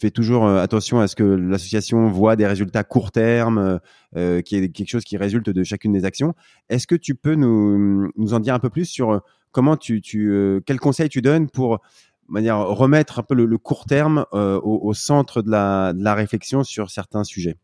[0.00, 3.80] fais toujours attention à ce que l'association voit des résultats court terme,
[4.16, 6.34] euh, qui est quelque chose qui résulte de chacune des actions.
[6.68, 9.22] Est-ce que tu peux nous en dire un peu plus sur
[9.54, 11.80] comment tu, tu euh, quel conseil tu donnes pour
[12.28, 16.64] manière remettre un peu le, court terme euh, au, centre de la, de la réflexion
[16.64, 17.56] sur certains sujets?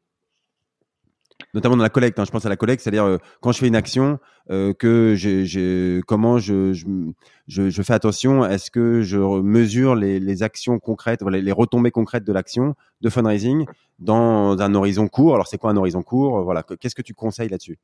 [1.54, 2.18] Notamment dans la collecte.
[2.18, 4.18] Hein, je pense à la collecte, c'est-à-dire euh, quand je fais une action,
[4.78, 6.72] que j'ai, comment je,
[7.46, 12.24] je, fais attention, est-ce que je mesure les, les actions concrètes, voilà, les retombées concrètes
[12.24, 13.64] de l'action de fundraising
[14.00, 15.34] dans un horizon court?
[15.34, 16.42] Alors c'est quoi un horizon court?
[16.42, 17.78] Voilà, qu'est-ce que tu conseilles là-dessus?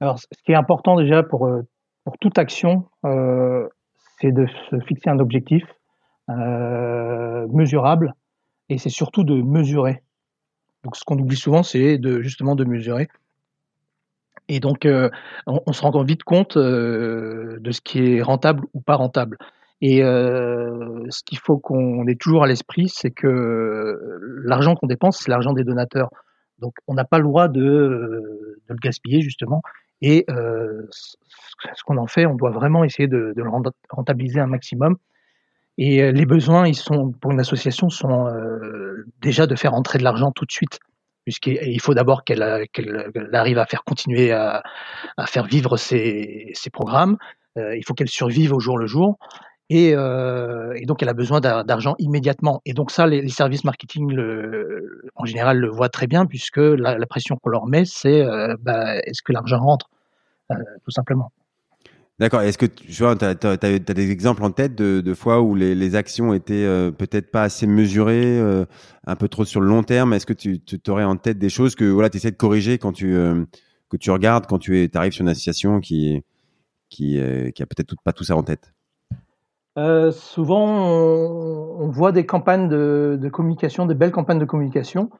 [0.00, 1.48] Alors ce qui est important déjà pour
[2.04, 3.68] pour toute action, euh,
[4.20, 5.62] c'est de se fixer un objectif
[6.30, 8.14] euh, mesurable
[8.68, 10.02] et c'est surtout de mesurer.
[10.84, 13.08] Donc ce qu'on oublie souvent, c'est justement de mesurer.
[14.48, 15.10] Et donc euh,
[15.46, 19.38] on, se rend vite compte de ce qui est rentable ou pas rentable.
[19.80, 23.98] Et ce qu'il faut qu'on ait toujours à l'esprit, c'est que
[24.44, 26.10] l'argent qu'on dépense, c'est l'argent des donateurs.
[26.58, 29.60] Donc on n'a pas le droit de, le gaspiller justement.
[30.02, 30.26] Et
[31.74, 33.50] ce qu'on en fait, on doit vraiment essayer de, le
[33.90, 34.96] rentabiliser un maximum.
[35.78, 39.98] Et euh, les besoins, ils sont pour une association sont euh, déjà de faire entrer
[39.98, 40.78] de l'argent tout de suite,
[41.24, 42.42] puisqu'il faut d'abord qu'elle
[43.32, 44.62] arrive à faire continuer à,
[45.26, 47.16] faire vivre ses, programmes.
[47.56, 49.18] Euh, il faut qu'elle survive au jour le jour.
[49.74, 52.60] Et, euh, et, donc elle a besoin d'argent immédiatement.
[52.66, 57.06] Et donc ça, les, services marketing, le, en général, le voient très bien, puisque la,
[57.06, 59.88] pression qu'on leur met, c'est euh, bah, est-ce que l'argent rentre,
[60.50, 61.32] euh, tout simplement.
[62.18, 62.42] D'accord.
[62.42, 66.66] Est-ce que tu vois, as, des exemples en tête de, fois où les, actions étaient
[66.98, 68.38] peut-être pas assez mesurées,
[69.06, 70.12] un peu trop sur le long terme?
[70.12, 72.92] Est-ce que tu, aurais en tête des choses que voilà, tu essaies de corriger quand
[72.92, 73.14] tu,
[73.88, 76.22] que tu regardes, quand tu arrives sur une association qui,
[76.90, 77.18] qui,
[77.54, 78.74] qui a peut-être pas tout ça en tête?
[79.76, 85.10] Souvent, on, voit des campagnes de, de communication, des belles campagnes de communication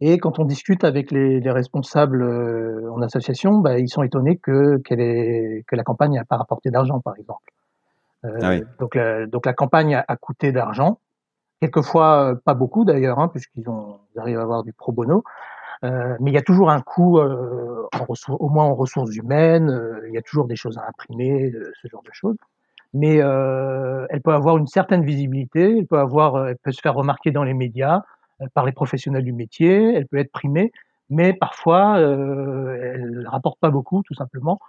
[0.00, 4.36] et quand on discute avec les, les responsables euh, en association, bah, ils sont étonnés
[4.36, 7.52] que, est, que la campagne n'a pas rapporté d'argent, par exemple.
[8.24, 10.98] Euh, ah donc, la, donc la campagne a, coûté d'argent,
[11.60, 13.64] quelquefois euh, pas beaucoup d'ailleurs, hein, puisqu'ils
[14.16, 15.24] arrivent à avoir du pro bono.
[15.84, 18.06] Euh, mais il y a toujours un coût, euh, en
[18.38, 20.02] au moins en ressources humaines.
[20.08, 22.36] il y a toujours des choses à imprimer, ce genre de choses.
[22.94, 27.30] Mais elle peut avoir une certaine visibilité, elle peut avoir, elle peut se faire remarquer
[27.30, 28.02] dans les médias.
[28.42, 30.70] Euh, par les professionnels du métier, elle peut être primée,
[31.08, 34.60] mais parfois euh, elle rapporte pas beaucoup, tout simplement,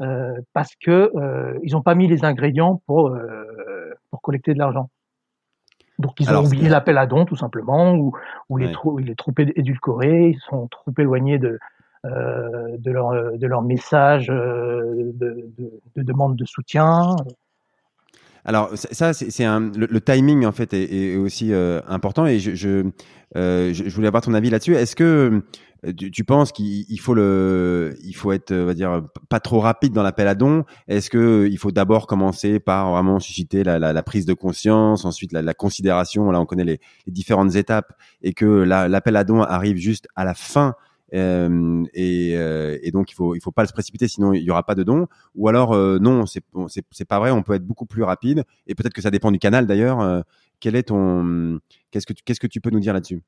[0.00, 4.58] euh, parce que euh, ils n'ont pas mis les ingrédients pour euh, pour collecter de
[4.58, 4.90] l'argent.
[6.00, 8.12] Donc ils ont oublié l'appel à dons, tout simplement, ou,
[8.48, 11.60] ou il, est trop, il est trop édulcoré, ils sont trop éloignés de
[12.04, 15.50] euh, de leur de leur message de, de,
[15.94, 17.14] de demande de soutien.
[18.44, 22.54] Alors ça, c'est un le, timing en fait est, est aussi euh, important et je
[22.56, 22.90] je,
[23.36, 24.74] euh, je, voulais avoir ton avis là-dessus.
[24.74, 25.42] Est-ce que
[25.86, 29.60] euh, tu, tu penses qu'il faut le il faut être on va dire pas trop
[29.60, 30.64] rapide dans l'appel à dons?
[30.88, 35.04] Est-ce que il faut d'abord commencer par vraiment susciter la, la, la prise de conscience,
[35.04, 36.28] ensuite la, la, considération?
[36.32, 40.24] Là, on connaît les, les différentes étapes et que l'appel à dons arrive juste à
[40.24, 40.74] la fin
[41.14, 44.50] euh, et, euh, et, donc il faut il faut pas se précipiter sinon il y
[44.50, 45.06] aura pas de dons.
[45.34, 48.44] Ou alors euh, non c'est c'est pas vrai on peut être beaucoup plus rapide.
[48.66, 50.24] Et peut-être que ça dépend du canal d'ailleurs.
[50.60, 51.58] Quel est ton
[51.90, 53.22] qu'est-ce que tu, qu'est-ce que tu peux nous dire là-dessus?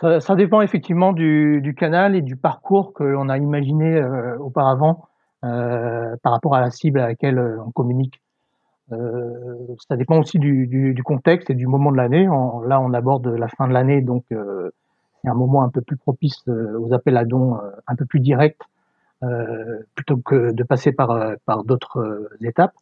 [0.00, 4.02] Ça, dépend effectivement du, canal et du parcours que l'on a imaginé
[4.38, 5.08] auparavant
[5.42, 8.22] par rapport à la cible à laquelle on communique.
[8.88, 12.24] Ça dépend aussi du, contexte et du moment de l'année.
[12.24, 14.24] Là on aborde la fin de l'année donc
[15.22, 18.04] c'est un moment un peu plus propice euh, aux appels à dons euh, un peu
[18.04, 18.60] plus directs
[19.22, 22.74] euh, plutôt que de passer par, par d'autres étapes.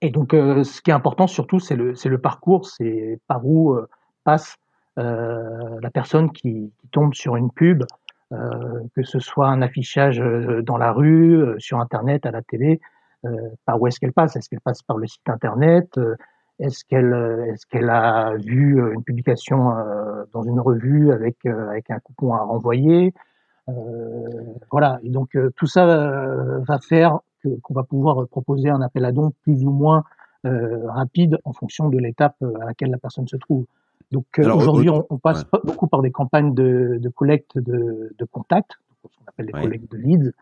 [0.00, 3.76] Et donc, ce qui est important surtout, c'est le, le parcours, c'est par où
[4.22, 4.56] passe
[4.96, 7.84] la personne qui, qui, tombe sur une pub,
[8.30, 10.22] que ce soit un affichage
[10.62, 12.80] dans la rue, sur Internet, à la télé,
[13.64, 14.36] par où est-ce qu'elle passe?
[14.36, 15.98] Est-ce qu'elle passe par le site Internet
[16.58, 21.44] est-ce qu'elle euh, est-ce qu'elle a vu euh, une publication euh, dans une revue avec
[21.46, 23.12] avec un coupon à renvoyer
[24.70, 24.98] Voilà.
[25.02, 27.20] Et donc tout ça va faire
[27.62, 30.04] qu'on va pouvoir proposer un appel à dons plus ou moins
[30.44, 33.64] rapide en fonction de l'étape à laquelle la personne se trouve.
[34.12, 38.72] Donc aujourd'hui, on, on, passe beaucoup par des campagnes de, de collecte de, de contacts,
[39.02, 40.32] ce qu'on appelle des collectes de leads.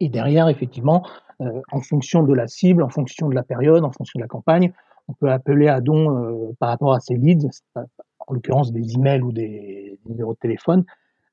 [0.00, 1.04] Et derrière, effectivement,
[1.40, 4.28] euh, en fonction de la cible, en fonction de la période, en fonction de la
[4.28, 4.72] campagne,
[5.08, 9.22] on peut appeler à don euh, par rapport à ces leads, en l'occurrence des emails
[9.22, 10.84] ou des, numéros de téléphone,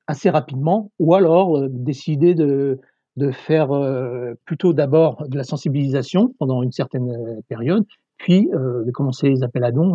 [0.06, 2.80] assez rapidement, ou alors euh, décider de,
[3.16, 7.84] de faire euh, plutôt d'abord de la sensibilisation pendant une certaine période,
[8.18, 9.94] puis de commencer les appels à dons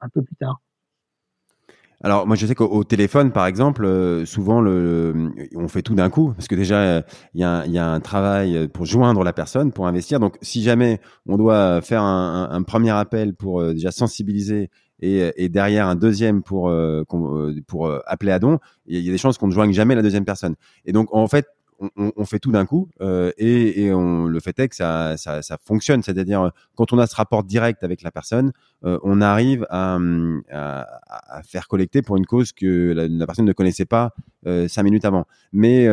[0.00, 0.58] un peu plus tard.
[2.04, 6.10] Alors moi je sais qu'au téléphone par exemple, euh, souvent le, on fait tout d'un
[6.10, 7.02] coup parce que déjà
[7.34, 10.20] il y, a un, y, a un travail pour joindre la personne, pour investir.
[10.20, 15.32] Donc si jamais on doit faire un, un, premier appel pour euh, déjà sensibiliser et,
[15.36, 17.02] et, derrière un deuxième pour euh,
[17.66, 20.24] pour appeler à don, il y a des chances qu'on ne joigne jamais la deuxième
[20.24, 20.54] personne.
[20.84, 21.46] Et donc en fait
[21.96, 25.16] on, fait tout d'un coup euh, et, on, le fait est que ça,
[25.64, 26.02] fonctionne.
[26.02, 28.52] C'est-à-dire quand on a ce rapport direct avec la personne,
[28.84, 29.98] euh, on arrive à,
[30.50, 34.14] à, faire collecter pour une cause que la, personne ne connaissait pas
[34.46, 35.26] euh, cinq minutes avant.
[35.52, 35.86] Mais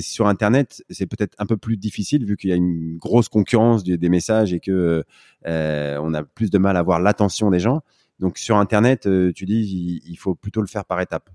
[0.00, 3.84] sur Internet c'est peut-être un peu plus difficile vu qu'il y a une grosse concurrence
[3.84, 5.04] des, des messages et que
[5.44, 7.82] on a plus de mal à avoir l'attention des gens.
[8.18, 11.30] Donc sur Internet, tu dis il, il faut plutôt le faire par étapes.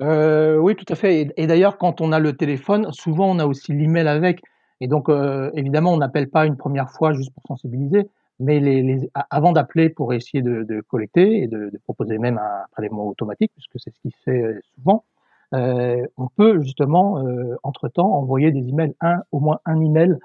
[0.00, 1.32] Euh, oui, tout à fait.
[1.36, 4.40] Et, d'ailleurs, quand on a le téléphone, souvent on a aussi l'email avec.
[4.80, 8.08] Et donc, euh, évidemment, on n'appelle pas une première fois juste pour sensibiliser,
[8.40, 13.78] mais avant d'appeler pour essayer de, collecter et de, proposer même un prélèvement automatique, puisque
[13.78, 15.04] c'est ce qui se fait euh, souvent,
[15.52, 17.22] on peut justement,
[17.62, 20.18] entre-temps, envoyer des emails, un, au moins un email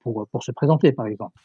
[0.00, 1.38] pour, se présenter, par exemple.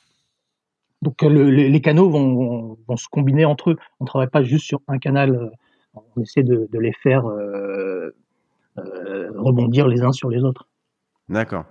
[1.01, 3.77] Donc, le, les, canaux vont, se combiner entre eux.
[3.99, 5.51] On ne travaille pas juste sur un canal
[5.93, 8.09] on essaie de, les faire euh,
[8.77, 10.67] euh, rebondir les uns sur les autres.
[11.27, 11.65] D'accord.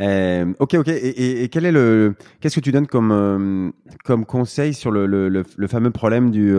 [0.00, 0.88] Euh, ok, ok.
[0.88, 3.72] Et, quel est le, qu'est-ce que tu donnes comme
[4.04, 6.54] comme conseil sur le, le, fameux problème du,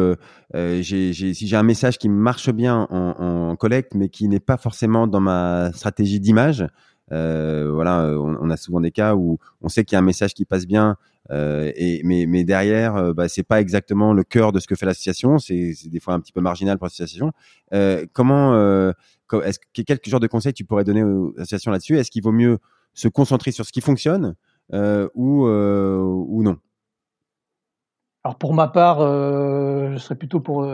[0.53, 5.19] si j'ai un message qui marche bien en, collecte, mais qui n'est pas forcément dans
[5.19, 6.65] ma stratégie d'image.
[7.09, 10.45] Voilà, on, a souvent des cas où on sait qu'il y a un message qui
[10.45, 10.97] passe bien,
[11.31, 11.71] euh,
[12.03, 15.37] mais, derrière, euh, bah, c'est pas exactement le cœur de ce que fait l'association.
[15.39, 17.31] C'est des fois un petit peu marginal pour l'association.
[17.73, 18.91] Euh, comment, euh,
[19.43, 21.97] est-ce quel genre de conseils tu pourrais donner aux associations là-dessus?
[21.97, 22.59] Est-ce qu'il vaut mieux
[22.93, 24.35] se concentrer sur ce qui fonctionne
[24.73, 25.47] euh, ou,
[26.43, 26.57] non?
[28.25, 30.65] Alors pour ma part, euh, je serais plutôt pour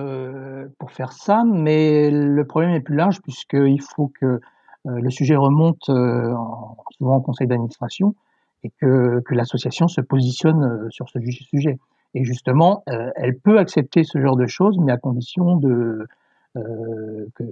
[0.78, 4.40] pour faire ça, mais le problème est plus large puisqu'il faut que
[4.86, 8.16] le sujet remonte souvent au conseil d'administration
[8.64, 11.78] et que, l'association se positionne euh, sur ce sujet.
[12.14, 16.08] Et justement, euh, elle peut accepter ce genre de choses, mais à condition euh,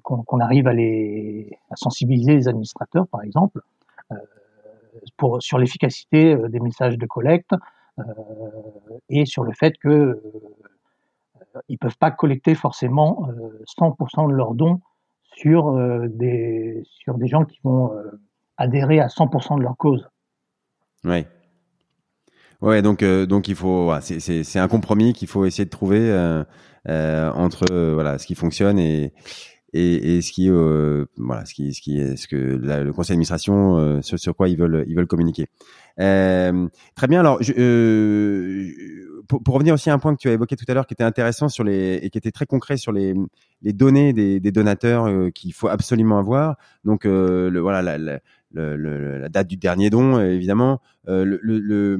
[0.04, 3.62] qu'on arrive à les sensibiliser les administrateurs, par exemple,
[4.12, 7.54] euh, sur l'efficacité euh, des messages de collecte
[8.00, 8.04] euh,
[9.10, 10.22] et sur le fait que
[11.70, 13.30] ils peuvent pas collecter forcément
[13.80, 14.80] 100% de leurs dons
[15.40, 15.78] sur
[16.10, 17.92] des sur des gens qui vont
[18.58, 20.08] adhérer à 100% de leur cause.
[21.04, 21.28] Ouais.
[22.62, 26.44] Ouais, donc euh, donc il faut, c'est un compromis qu'il faut essayer de trouver euh,
[26.90, 29.14] euh, entre euh, voilà ce qui fonctionne et
[29.74, 34.02] et, et ce qui euh, voilà ce qui ce qui ce que le conseil d'administration
[34.02, 35.50] ce sur quoi ils veulent ils veulent communiquer.
[35.98, 37.20] très bien.
[37.20, 37.54] Alors je,
[39.28, 41.04] pour, revenir aussi à un point que tu as évoqué tout à l'heure qui était
[41.04, 43.14] intéressant sur les et qui était très concret sur les
[43.62, 46.56] les données des, des donateurs qu'il faut absolument avoir.
[46.86, 48.20] Donc le voilà la, la
[48.54, 51.98] la date du dernier don, évidemment, euh, le, le,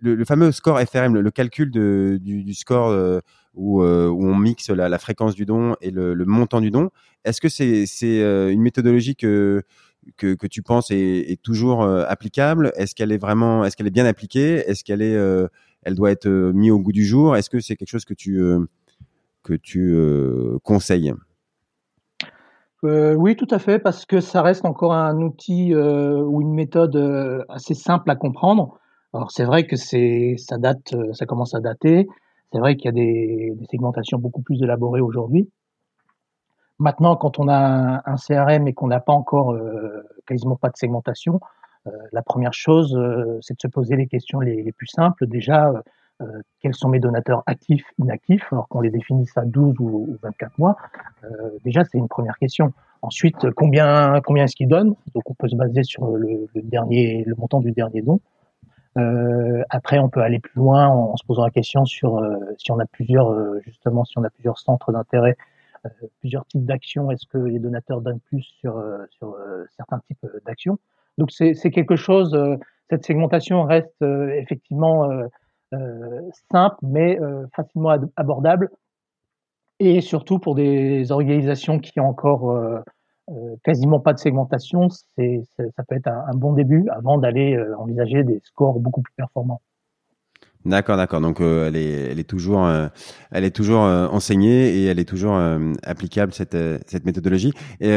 [0.00, 3.20] le, fameux score FRM, le, calcul de, du, du, score euh,
[3.54, 6.90] où, euh, où, on mixe la, fréquence du don et le, montant du don.
[7.24, 8.20] Est-ce que c'est c'est
[8.52, 9.62] une méthodologie que,
[10.16, 12.72] que, que tu penses est, est toujours applicable?
[12.76, 14.62] Est-ce qu'elle est vraiment, est-ce qu'elle est bien appliquée?
[14.68, 15.18] Est-ce qu'elle est,
[15.84, 18.40] elle doit être mise au goût du jour Est-ce que c'est quelque chose que tu
[19.42, 19.96] que tu
[20.62, 21.14] conseilles?
[22.84, 26.52] Euh, oui, tout à fait, parce que ça reste encore un outil euh, ou une
[26.52, 28.78] méthode euh, assez simple à comprendre.
[29.14, 32.06] Alors c'est vrai que c'est ça date, euh, ça commence à dater.
[32.52, 35.48] C'est vrai qu'il y a des, segmentations beaucoup plus élaborées aujourd'hui.
[36.78, 39.56] Maintenant, quand on a un CRM et qu'on n'a pas encore
[40.26, 41.40] quasiment pas de segmentation,
[42.12, 42.98] la première chose,
[43.42, 45.26] c'est de se poser les questions les, plus simples.
[45.26, 45.72] Déjà,
[46.22, 50.58] euh, quels sont mes donateurs actifs, inactifs, alors qu'on les définisse à 12 ou, 24
[50.58, 50.76] mois,
[51.24, 52.72] euh, déjà c'est une première question.
[53.02, 54.94] Ensuite, combien, combien est-ce qu'ils donnent?
[55.14, 58.20] Donc on peut se baser sur le, dernier, le montant du dernier don.
[58.96, 62.70] Euh, après, on peut aller plus loin en, se posant la question sur euh, si
[62.70, 65.36] on a plusieurs, euh, justement, si on a plusieurs centres d'intérêt,
[65.84, 65.88] euh,
[66.20, 67.10] plusieurs types d'actions.
[67.10, 68.80] Est-ce que les donateurs donnent plus sur
[69.76, 70.78] certains types d'actions?
[71.18, 72.36] Donc c'est quelque chose.
[72.90, 75.08] cette segmentation reste effectivement
[75.74, 76.20] euh,
[76.52, 78.68] simple mais euh, facilement abordable
[79.80, 82.80] et surtout pour des organisations qui ont encore euh,
[83.64, 88.78] quasiment pas de segmentation, ça peut être un, bon début avant d'aller envisager des scores
[88.78, 89.62] beaucoup plus performants.
[90.64, 91.20] D'accord, d'accord.
[91.20, 92.88] Donc euh, elle est, elle est toujours, euh,
[93.30, 95.38] elle est toujours euh, enseignée et elle est toujours
[95.82, 96.56] applicable cette
[96.86, 97.52] cette méthodologie.
[97.80, 97.90] Et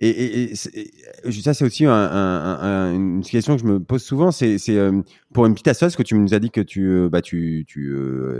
[0.00, 4.32] et, et, et, ça c'est aussi un, un, une question que je me pose souvent.
[4.32, 4.76] C'est c'est
[5.32, 7.94] pour une petite association que tu nous as dit que tu bah tu tu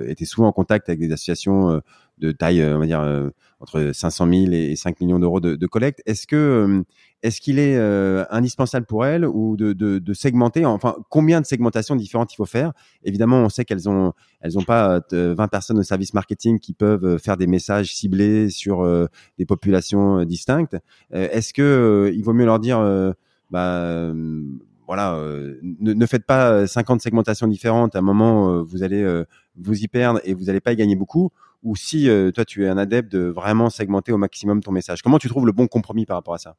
[0.09, 1.80] étais souvent en contact avec des associations
[2.19, 6.03] de taille, on va dire entre 500 000 et 5 millions d'euros de, de collecte.
[6.07, 6.85] Est-ce que
[7.23, 11.47] est-ce qu'il est euh, indispensable pour elles ou de, de, de, segmenter Enfin, combien de
[11.47, 12.73] segmentations différentes il faut faire?
[13.03, 16.75] Évidemment, on sait qu'elles ont elles ont pas 20 euh, personnes au service marketing qui
[16.75, 18.87] peuvent euh, faire des messages ciblés sur
[19.39, 20.77] des populations distinctes.
[21.11, 22.79] Est-ce que il vaut mieux leur dire
[23.51, 24.12] bah
[24.87, 25.19] voilà,
[25.62, 27.97] ne, ne, faites pas 50 segmentations différentes.
[27.97, 29.25] À un moment, vous allez
[29.57, 31.33] vous y perdre et vous n'allez pas y gagner beaucoup.
[31.67, 35.03] Ou si toi, tu es un adepte de vraiment segmenter au maximum ton message?
[35.03, 36.55] Comment tu trouves le bon compromis par rapport à ça?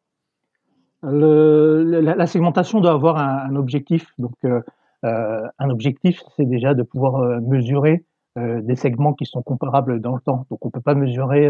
[1.04, 4.08] La, segmentation doit avoir un, objectif.
[4.18, 4.62] Donc, euh,
[5.06, 8.04] euh un objectif, c'est déjà de pouvoir euh, mesurer
[8.38, 10.46] euh, des segments qui sont comparables dans le temps.
[10.50, 11.50] Donc, on peut pas mesurer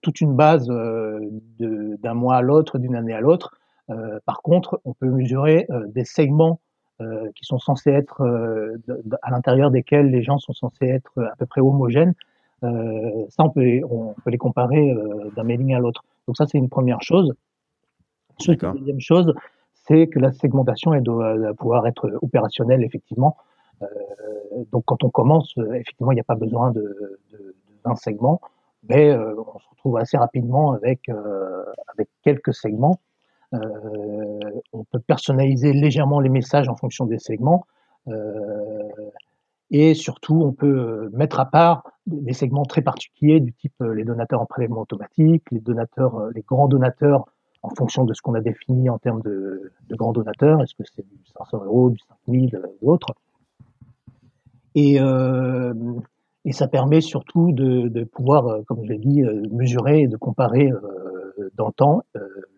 [0.00, 3.58] toute une base d'un mois à l'autre, d'une année à l'autre.
[4.24, 6.60] par contre, on peut mesurer des segments
[7.34, 8.22] qui sont censés être
[9.20, 12.14] à l'intérieur desquels les gens sont censés être à peu près homogènes.
[12.62, 14.94] Ça, on peut, on peut les comparer
[15.36, 16.04] d'un mailing à l'autre.
[16.26, 17.34] Donc ça, c'est une première chose.
[18.48, 19.34] La deuxième chose,
[19.86, 23.36] c'est que la segmentation elle doit pouvoir être opérationnelle effectivement.
[23.82, 23.86] Euh,
[24.72, 27.54] donc quand on commence, euh, effectivement, il n'y a pas besoin de, de,
[27.84, 28.40] 20 segments,
[28.88, 32.98] mais euh, on se retrouve assez rapidement avec euh, avec quelques segments.
[33.54, 34.40] Euh,
[34.72, 37.64] on peut personnaliser légèrement les messages en fonction des segments.
[39.70, 44.40] Et surtout, on peut mettre à part des segments très particuliers du type les donateurs
[44.40, 47.26] en prélèvement automatique, les donateurs, les grands donateurs
[47.66, 50.62] en fonction de ce qu'on a défini en termes de, grands donateurs.
[50.62, 53.08] Est-ce que c'est du 500 euros, du 5000 euh, ou autre?
[54.74, 55.74] Et, euh,
[56.44, 60.70] et ça permet surtout de, pouvoir, euh, comme je l'ai dit, mesurer et de comparer
[61.56, 62.02] dans le temps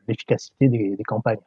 [0.08, 1.38] l'efficacité des campagnes.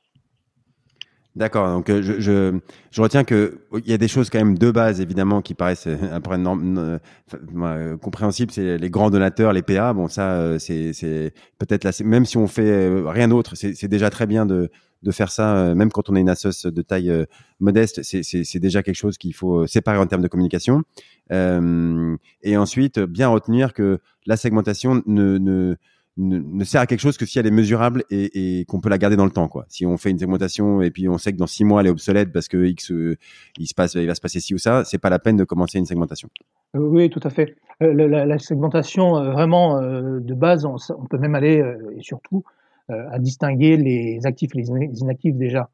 [1.35, 1.69] D'accord.
[1.69, 2.59] Donc euh, je, je,
[2.91, 5.87] je, retiens que il y a des choses quand même de base évidemment qui paraissent
[5.87, 8.51] un peu euh, compréhensibles.
[8.51, 9.93] C'est les grands donateurs, les PA.
[9.93, 11.91] Bon, ça euh, c'est c'est peut-être là.
[12.03, 14.69] Même si on fait rien d'autre, c'est déjà très bien de
[15.03, 15.73] de faire ça.
[15.73, 17.25] Même quand on est une assoce de taille
[17.61, 20.83] modeste, c'est c'est déjà quelque chose qu'il faut séparer en termes de communication.
[21.31, 25.77] et ensuite, bien retenir que la segmentation ne ne
[26.17, 28.97] ne, sert à quelque chose que si elle est mesurable et, et qu'on peut la
[28.97, 29.65] garder dans le temps quoi.
[29.69, 31.91] Si on fait une segmentation et puis on sait que dans six mois elle est
[31.91, 33.17] obsolète parce que X euh,
[33.57, 35.43] il se passe il va se passer ci ou ça, c'est pas la peine de
[35.43, 36.29] commencer une segmentation.
[36.75, 37.55] Euh, oui, tout à fait.
[37.81, 41.63] Euh, la, la, segmentation vraiment de base, on, on, peut même aller
[41.97, 42.43] et surtout
[42.89, 45.69] à distinguer les actifs et les inactifs déjà,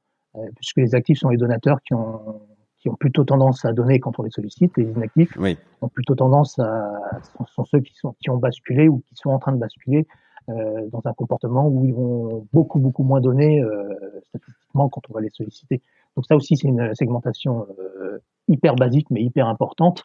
[0.56, 2.42] puisque les actifs sont les donateurs qui ont
[2.78, 5.58] qui ont plutôt tendance à donner quand on les sollicite, les inactifs oui.
[5.82, 7.20] ont plutôt tendance à
[7.56, 10.06] sont ceux qui sont qui ont basculé ou qui sont en train de basculer
[10.50, 13.94] euh, dans un comportement où ils vont beaucoup beaucoup moins donner euh,
[14.30, 15.82] statistiquement quand on va les solliciter.
[16.16, 20.04] Donc ça aussi c'est une segmentation euh, hyper basique mais hyper importante.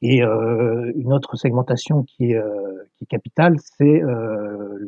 [0.00, 2.42] Et une autre segmentation qui est,
[2.96, 4.02] qui est capitale, c'est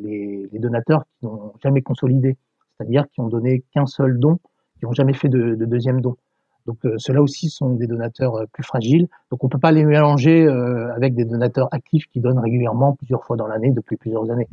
[0.03, 2.37] les, les, donateurs qui n'ont jamais consolidé,
[2.77, 4.39] c'est-à-dire qui ont donné qu'un seul don,
[4.79, 6.17] qui n'ont jamais fait de, de deuxième don.
[6.67, 9.09] Donc ceux-là aussi sont des donateurs plus fragiles.
[9.31, 10.47] Donc on peut pas les mélanger
[10.95, 14.49] avec des donateurs actifs qui donnent régulièrement plusieurs fois dans l'année depuis plusieurs années.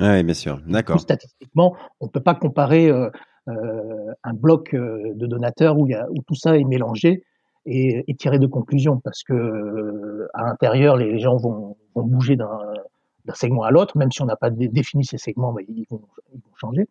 [0.00, 0.60] Oui, bien sûr.
[0.66, 1.00] D'accord.
[1.00, 3.10] Statistiquement, on ne peut pas comparer euh,
[3.48, 7.24] euh, un bloc euh, de donateurs où, y a, où tout ça est mélangé
[7.66, 12.36] et, et tirer de conclusions parce que euh, à l'intérieur, les, gens vont, vont bouger
[12.36, 16.02] d'un segment à l'autre, même si on n'a pas défini ces segments, mais ils, vont,
[16.32, 16.88] ils, vont, changer.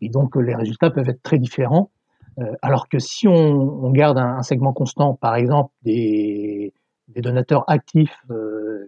[0.00, 1.90] Et donc, les résultats peuvent être très différents.
[2.62, 6.72] alors que si on, on garde un, un, segment constant, par exemple des,
[7.08, 8.24] des donateurs actifs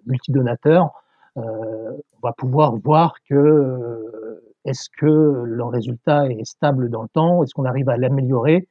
[0.06, 0.92] multidonateurs,
[1.36, 7.42] on va pouvoir voir que euh, est-ce que leur résultat est stable dans le temps,
[7.42, 8.68] est-ce qu'on arrive à l'améliorer.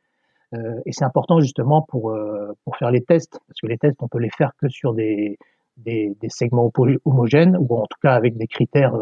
[0.53, 2.17] Euh, et c'est important justement pour,
[2.63, 5.37] pour faire les tests, parce que les tests, on peut les faire que sur des,
[5.77, 6.71] des, segments
[7.05, 8.95] homogènes, ou en tout cas avec des critères,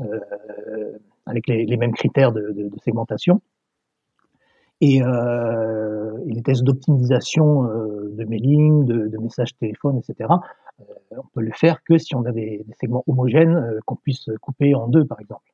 [0.00, 3.40] euh, avec les, mêmes critères de, segmentation.
[4.80, 10.28] Et, euh, les tests d'optimisation euh, de mailing, de, de messages téléphone, etc.
[10.80, 14.28] Euh, on peut le faire que si on a des, segments homogènes euh, qu'on puisse
[14.40, 15.44] couper en deux, par exemple.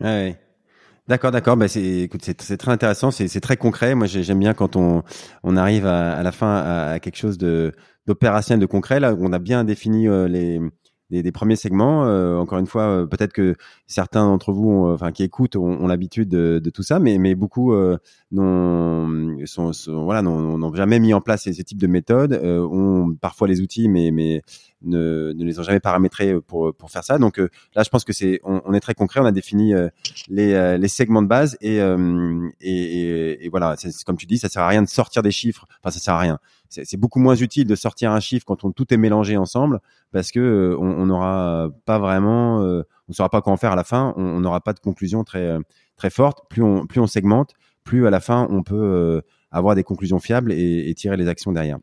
[0.00, 0.36] Ouais.
[1.08, 1.56] D'accord, d'accord.
[1.56, 3.12] Bah c'est, écoute, c'est, très intéressant.
[3.12, 3.94] C'est, très concret.
[3.94, 5.02] Moi, j'aime bien quand on,
[5.56, 8.98] arrive à, la fin à, quelque chose d'opérationnel, de concret.
[8.98, 10.60] Là, on a bien défini euh, les
[11.10, 12.04] des, premiers segments.
[12.06, 13.54] Euh, encore une fois, euh, peut-être que
[13.86, 17.98] certains d'entre vous, enfin qui écoutent, ont, l'habitude de, tout ça, mais, mais beaucoup euh,
[18.32, 23.60] n'ont sont, voilà n'ont jamais mis en place ces, types de méthodes, ont parfois les
[23.60, 24.42] outils, mais mais
[24.82, 27.18] ne, ne les ont jamais paramétrés pour pour faire ça.
[27.18, 29.20] Donc là, je pense que c'est on, est très concret.
[29.20, 29.74] On a défini
[30.28, 31.78] les, les segments de base et
[32.60, 33.74] et, et, voilà.
[33.76, 35.66] C'est comme tu dis, ça sert à rien de sortir des chiffres.
[35.82, 38.72] Enfin, ça sert à rien c'est beaucoup moins utile de sortir un chiffre quand on
[38.72, 39.80] tout est mélangé ensemble
[40.12, 43.76] parce que euh, on n'aura pas vraiment, euh, on saura pas quoi en faire à
[43.76, 44.14] la fin.
[44.16, 45.60] On n'aura pas de conclusion très euh,
[45.96, 46.48] très forte.
[46.48, 47.54] Plus on plus on segmente,
[47.84, 51.78] plus à la fin on peut avoir des conclusions fiables et, tirer les actions derrière.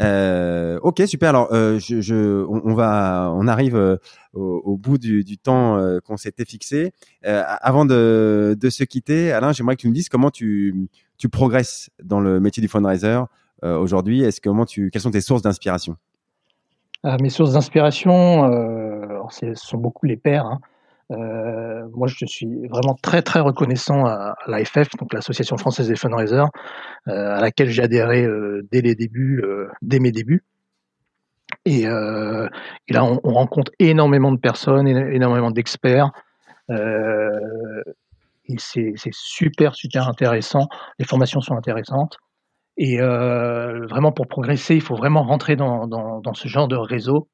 [0.00, 1.28] Ok, super.
[1.30, 3.98] Alors, je, on, va, on arrive
[4.32, 6.92] au, bout du, temps qu'on s'était fixé.
[7.22, 10.88] avant de, de se quitter, Alain, j'aimerais que tu me dises comment tu,
[11.18, 13.20] tu progresses dans le métier du fundraiser.
[13.62, 14.22] Euh, aujourd'hui.
[14.22, 15.96] Est-ce comment tu, quelles sont tes sources d'inspiration?
[17.02, 20.46] Ah, Mes sources d'inspiration, euh, ce sont beaucoup les pairs.
[20.46, 20.60] Hein.
[21.10, 26.46] Euh, moi, je suis vraiment très très reconnaissant à, l'AFF, donc l'Association française des fundraisers,
[27.06, 28.26] à laquelle j'ai adhéré
[28.70, 29.42] dès les débuts,
[29.82, 30.44] dès mes débuts.
[31.64, 36.12] Et, là, on, rencontre énormément de personnes, énormément d'experts.
[36.70, 40.68] et c'est super super intéressant.
[40.98, 42.18] Les formations sont intéressantes.
[42.82, 47.28] Et euh, vraiment, pour progresser, il faut vraiment rentrer dans, dans, ce genre de réseau,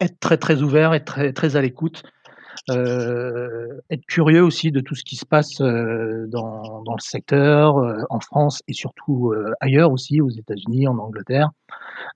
[0.00, 2.23] être très très ouvert, être très, très à l'écoute, euh,
[2.70, 8.02] être curieux aussi de tout ce qui se passe euh, dans, dans le secteur, euh,
[8.10, 11.50] en France et surtout euh, ailleurs aussi, aux États-Unis, en Angleterre.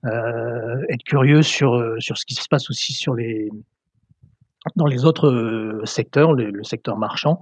[0.04, 3.50] être curieux sur, sur ce qui se passe aussi sur les,
[4.76, 7.40] dans les autres secteurs, le, secteur marchand.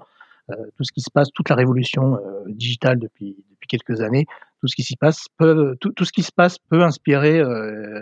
[0.48, 4.26] tout ce qui se passe, toute la révolution digitale depuis, depuis quelques années,
[4.60, 8.00] tout ce qui passe peut, tout, tout, ce qui se passe peut inspirer, euh,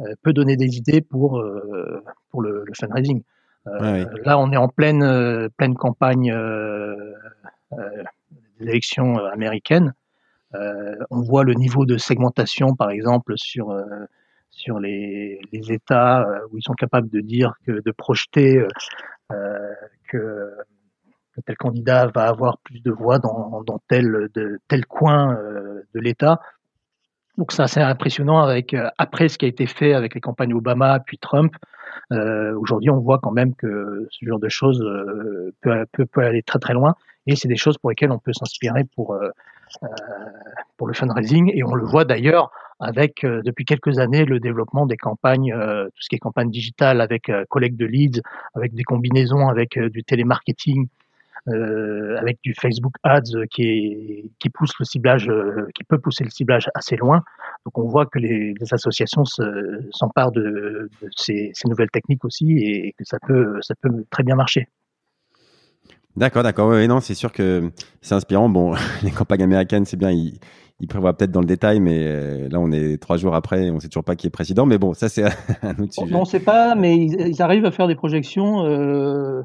[0.00, 3.22] euh peut donner des idées pour euh, pour le fundraising.
[3.66, 6.32] Euh, là, on est en pleine pleine campagne
[7.72, 9.92] des élections américaines.
[10.52, 13.76] on voit le niveau de segmentation, par exemple, sur
[14.50, 18.64] sur les, les États où ils sont capables de dire que de projeter
[20.08, 20.52] que
[21.44, 26.00] tel candidat va avoir plus de voix dans, dans tel, de, tel coin euh, de
[26.00, 26.40] l'État.
[27.38, 30.54] Donc c'est assez impressionnant avec euh, après ce qui a été fait avec les campagnes
[30.54, 31.54] Obama puis Trump.
[32.12, 36.22] Euh, Aujourd'hui, on voit quand même que ce genre de choses euh, peut, peut, peut,
[36.22, 36.94] aller très très loin,
[37.26, 39.28] et c'est des choses pour lesquelles on peut s'inspirer pour euh,
[40.76, 41.50] pour le fundraising.
[41.54, 46.08] Et on le voit d'ailleurs avec depuis quelques années le développement des campagnes, tout ce
[46.08, 48.20] qui est campagne digitale avec collecte de leads,
[48.54, 50.86] avec des combinaisons avec du télémarketing,
[51.48, 56.24] euh, avec du Facebook Ads qui, est, qui pousse le ciblage, euh, qui peut pousser
[56.24, 57.22] le ciblage assez loin.
[57.64, 62.58] Donc on voit que les, les associations s'emparent de, de ces, ces, nouvelles techniques aussi
[62.58, 64.68] et que ça peut, ça peut très bien marcher.
[66.16, 66.70] D'accord, d'accord.
[66.70, 67.70] Oui, non, c'est sûr que
[68.00, 68.48] c'est inspirant.
[68.48, 70.10] Bon, les campagnes américaines, c'est bien.
[70.10, 70.38] Ils,
[70.80, 73.80] ils prévoient peut-être dans le détail, mais euh, là, on est trois jours après, on
[73.80, 74.66] sait toujours pas qui est président.
[74.66, 75.24] Mais bon, ça, c'est
[75.62, 76.14] un autre sujet.
[76.14, 78.64] On ne sait pas, mais ils, ils, arrivent à faire des projections.
[78.64, 79.42] Euh, euh,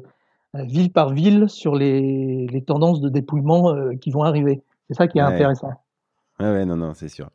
[0.54, 4.62] ville par ville sur les, les tendances de dépouillement euh, qui vont arriver.
[4.88, 5.72] C'est ça qui est intéressant.
[6.40, 7.30] Ouais, ouais, non, non, c'est sûr.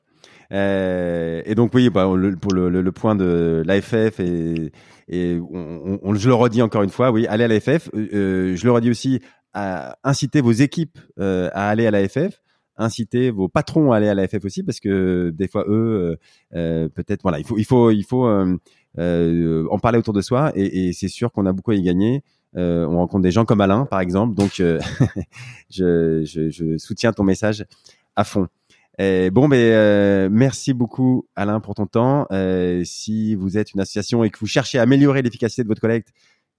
[0.53, 4.71] Euh, et donc oui, bah, le, pour le, le, point de l'AFF et,
[5.09, 7.89] et on, on, je le redis encore une fois, oui, allez à l'AFF.
[7.93, 9.19] Euh, je le redis aussi,
[9.53, 12.41] à inciter vos équipes euh, à aller à l'AFF,
[12.77, 16.17] inciter vos patrons à aller à l'AFF aussi, parce que des fois eux,
[16.51, 20.93] peut-être, voilà, il faut, il faut, il faut en parler autour de soi, et, et
[20.93, 22.23] c'est sûr qu'on a beaucoup à y gagner.
[22.57, 24.35] Euh, on rencontre des gens comme Alain, par exemple.
[24.35, 24.79] Donc, euh,
[25.69, 27.65] je, je, je, soutiens ton message
[28.15, 28.47] à fond.
[28.97, 32.27] Et bon, ben, euh, merci beaucoup, Alain, pour ton temps.
[32.83, 36.09] Si vous êtes une association et que vous cherchez à améliorer l'efficacité de votre collecte,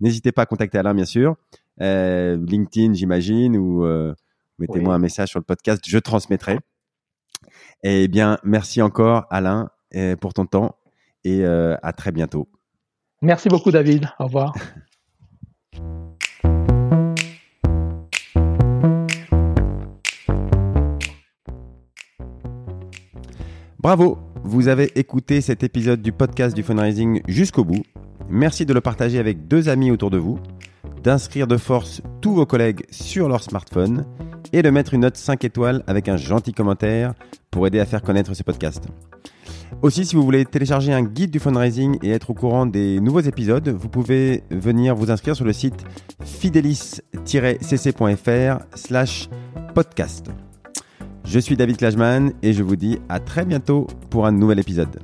[0.00, 1.34] n'hésitez pas à contacter Alain, bien sûr.
[1.80, 3.84] LinkedIn, j'imagine, ou
[4.60, 6.60] mettez-moi un message sur le podcast, je transmettrai.
[7.82, 9.70] Eh bien, merci encore, Alain,
[10.20, 10.76] pour ton temps
[11.24, 12.48] et à très bientôt.
[13.20, 14.08] Merci beaucoup, David.
[14.20, 14.54] Au revoir.
[23.88, 27.82] Bravo, vous avez écouté cet épisode du podcast du fundraising jusqu'au bout.
[28.28, 30.38] Merci de le partager avec deux amis autour de vous,
[31.02, 34.04] d'inscrire de force tous vos collègues sur leur smartphone
[34.52, 37.14] et de mettre une note 5 étoiles avec un gentil commentaire
[37.50, 38.84] pour aider à faire connaître ce podcast.
[39.80, 43.20] Aussi, si vous voulez télécharger un guide du fundraising et être au courant des nouveaux
[43.20, 45.82] épisodes, vous pouvez venir vous inscrire sur le site
[46.22, 49.30] fidelis-cc.fr slash
[49.74, 50.30] podcast.
[51.30, 54.98] Je suis David Klajman et je vous dis à très bientôt pour un nouvel épisode.